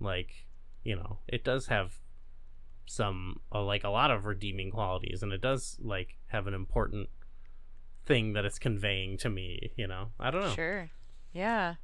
[0.00, 0.46] like,
[0.82, 1.98] you know, it does have
[2.86, 7.10] some, uh, like, a lot of redeeming qualities, and it does, like, have an important
[8.06, 10.08] thing that it's conveying to me, you know?
[10.18, 10.54] I don't know.
[10.54, 10.88] Sure.
[11.34, 11.74] Yeah.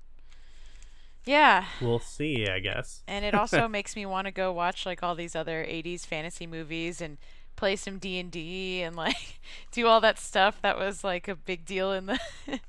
[1.25, 1.67] Yeah.
[1.81, 3.03] We'll see, I guess.
[3.07, 6.47] And it also makes me want to go watch like all these other 80s fantasy
[6.47, 7.19] movies and
[7.55, 9.41] play some D&D and like
[9.73, 12.19] do all that stuff that was like a big deal in the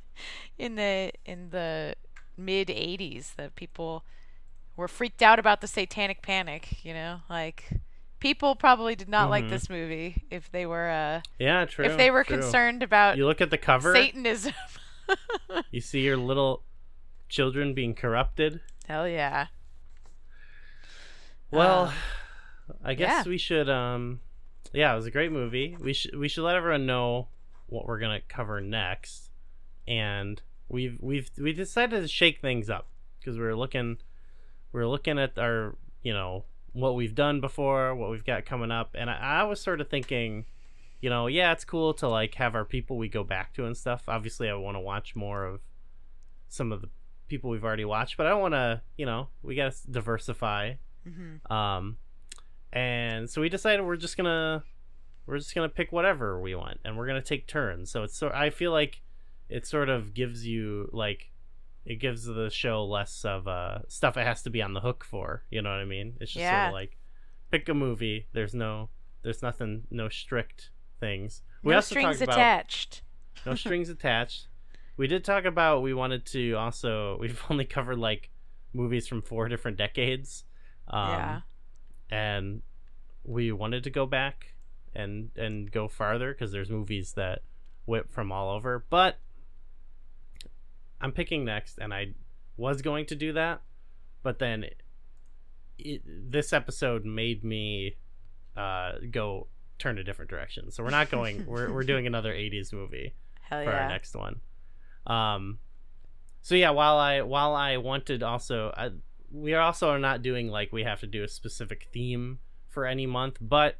[0.58, 1.96] in the in the
[2.38, 4.04] mid 80s that people
[4.76, 7.22] were freaked out about the satanic panic, you know?
[7.30, 7.70] Like
[8.20, 9.50] people probably did not like Mhm.
[9.50, 11.86] this movie if they were uh Yeah, true.
[11.86, 12.38] if they were true.
[12.38, 14.54] concerned about You look at the cover, Satanism.
[15.72, 16.64] you see your little
[17.34, 18.62] children being corrupted.
[18.88, 19.48] Hell yeah.
[21.50, 21.86] Well,
[22.70, 23.30] Uh, I guess yeah.
[23.30, 23.70] we should.
[23.70, 24.20] Um,
[24.72, 25.76] yeah, it was a great movie.
[25.80, 27.28] We should we should let everyone know
[27.66, 29.32] what we're gonna cover next,
[29.88, 32.88] and we've we've we decided to shake things up
[33.20, 33.98] because we're looking
[34.72, 38.72] we are looking at our you know what we've done before, what we've got coming
[38.72, 40.46] up, and I, I was sort of thinking.
[41.02, 43.76] You know, yeah, it's cool to like have our people we go back to and
[43.76, 44.04] stuff.
[44.08, 45.60] Obviously, I want to watch more of
[46.48, 46.88] some of the
[47.28, 50.74] people we've already watched, but I don't want to, you know, we got to diversify
[51.08, 51.50] mhm.
[51.52, 51.98] um,
[52.72, 54.64] and so we decided we're just gonna
[55.26, 57.92] we're just gonna pick whatever we want, and we're gonna take turns.
[57.92, 59.02] So it's so I feel like
[59.50, 61.32] it sort of gives you like
[61.86, 65.04] it gives the show less of uh stuff it has to be on the hook
[65.04, 65.44] for.
[65.50, 66.16] You know what I mean?
[66.20, 66.98] It's just sort of like
[67.52, 68.28] pick a movie.
[68.34, 68.90] There's no
[69.22, 71.42] there's nothing no strict things.
[71.62, 73.02] No also strings talked about- attached.
[73.46, 74.48] no strings attached.
[74.96, 78.30] We did talk about we wanted to also we've only covered like
[78.74, 80.44] movies from four different decades.
[80.88, 81.42] Um, Yeah.
[82.10, 82.62] And
[83.24, 84.54] we wanted to go back
[84.94, 87.40] and and go farther because there's movies that
[87.86, 88.86] whip from all over.
[88.90, 89.18] But
[91.02, 92.14] I'm picking next, and I
[92.56, 93.62] was going to do that,
[94.22, 94.66] but then
[95.78, 97.98] it, this episode made me
[98.56, 99.48] uh, go
[99.80, 100.72] turn a different direction.
[100.72, 101.46] So we're not going.
[101.46, 104.42] we're we're doing another '80s movie Hell for our next one.
[105.06, 105.60] Um,
[106.42, 108.92] so yeah, while I while I wanted also, I,
[109.32, 112.40] we also are not doing like we have to do a specific theme
[112.70, 113.78] for any month, but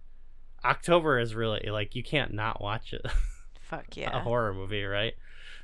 [0.64, 3.06] October is really like you can't not watch it.
[3.62, 5.14] Fuck yeah, a horror movie, right?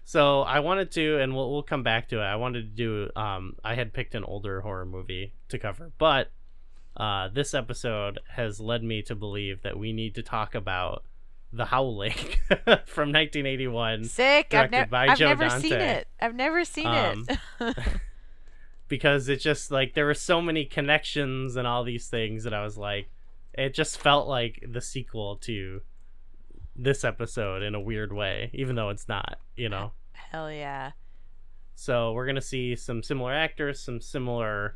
[0.04, 2.24] So I wanted to, and we'll we'll come back to it.
[2.24, 3.10] I wanted to do.
[3.16, 6.32] Um, I had picked an older horror movie to cover, but
[6.98, 11.04] uh, this episode has led me to believe that we need to talk about
[11.52, 12.14] The Howling
[12.86, 14.04] from 1981.
[14.06, 14.54] Sick.
[14.54, 16.08] I've, by I've never seen it.
[16.22, 17.26] I've never seen Um,
[17.60, 17.78] it.
[18.88, 22.64] because it just like there were so many connections and all these things that I
[22.64, 23.10] was like,
[23.54, 25.82] it just felt like the sequel to
[26.76, 29.92] this episode in a weird way, even though it's not, you know.
[30.14, 30.92] Hell yeah.
[31.76, 34.76] So we're gonna see some similar actors, some similar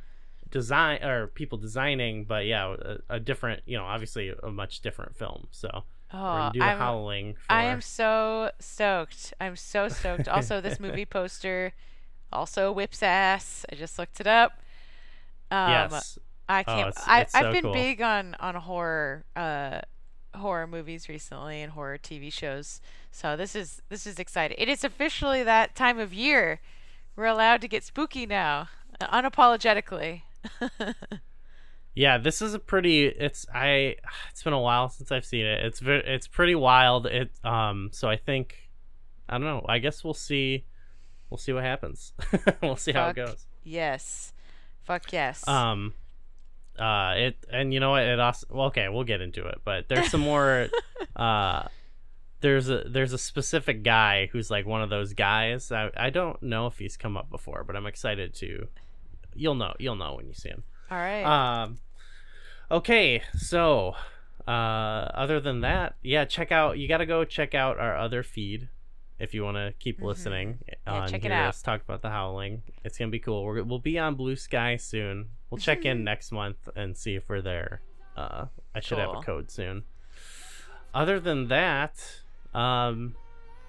[0.50, 2.76] design or people designing, but yeah,
[3.10, 5.48] a, a different, you know, obviously a much different film.
[5.52, 5.84] So
[6.14, 7.34] Oh, do I'm, Howling.
[7.34, 7.52] For...
[7.52, 9.34] I am so stoked.
[9.42, 10.28] I'm so stoked.
[10.28, 11.74] also, this movie poster
[12.32, 13.66] also whips ass.
[13.72, 14.54] I just looked it up.
[15.52, 16.20] Um, yes.
[16.48, 16.88] I Oh, can't.
[16.90, 17.74] it's- I, it's I've been cool.
[17.74, 19.82] big on on horror, uh,
[20.36, 22.80] horror movies recently and horror TV shows.
[23.12, 24.58] So this is this is exciting.
[24.60, 26.60] It is officially that time of year.
[27.16, 28.70] We're allowed to get spooky now,
[29.00, 30.24] uh, unapologetically.
[31.96, 33.06] Yeah, this is a pretty.
[33.06, 33.98] It's I.
[34.32, 35.64] It's been a while since I've seen it.
[35.64, 36.04] It's very.
[36.06, 37.06] It's pretty wild.
[37.06, 37.32] It.
[37.44, 37.90] Um.
[37.92, 38.70] So I think.
[39.30, 39.66] I don't know.
[39.68, 40.66] I guess we'll see.
[41.30, 42.14] We'll see what happens.
[42.62, 43.46] we'll see how it goes.
[43.64, 44.34] Yes.
[44.84, 45.48] Fuck yes.
[45.48, 45.94] Um.
[46.80, 47.14] Uh.
[47.16, 47.46] It.
[47.52, 48.04] And you know what?
[48.04, 48.48] It also.
[48.50, 48.90] Well, okay.
[48.90, 49.62] We'll get into it.
[49.64, 50.70] But there's some more.
[51.16, 51.68] uh.
[52.42, 55.72] There's a there's a specific guy who's like one of those guys.
[55.72, 58.68] I I don't know if he's come up before, but I'm excited to.
[59.36, 59.74] You'll know.
[59.80, 60.64] You'll know when you see him.
[60.92, 61.24] All right.
[61.24, 61.78] Um.
[62.72, 63.94] Okay, so
[64.48, 66.78] uh, other than that, yeah, check out.
[66.78, 68.70] You got to go check out our other feed
[69.20, 70.06] if you want to keep Mhm.
[70.06, 70.60] listening.
[70.68, 71.50] Yeah, on check it out.
[71.50, 72.64] us talk about the Howling.
[72.84, 73.44] It's gonna be cool.
[73.44, 75.30] We're, we'll be on BlueSky soon.
[75.50, 77.82] We'll check in next month and see if we're there.
[78.18, 79.84] Uh, I should have a code soon.
[80.96, 82.22] Other than that,
[82.54, 83.16] um,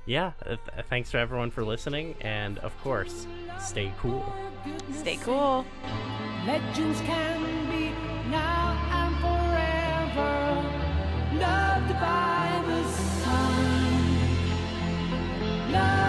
[0.06, 0.32] yeah.
[0.46, 0.58] Th-
[0.88, 3.26] thanks to everyone for listening, and of course,
[3.60, 4.24] stay cool.
[4.92, 5.64] Stay cool.
[6.46, 7.40] Legends can
[7.70, 7.90] be
[8.28, 10.34] now and forever
[11.40, 13.64] loved by the sun.
[15.72, 16.03] Loved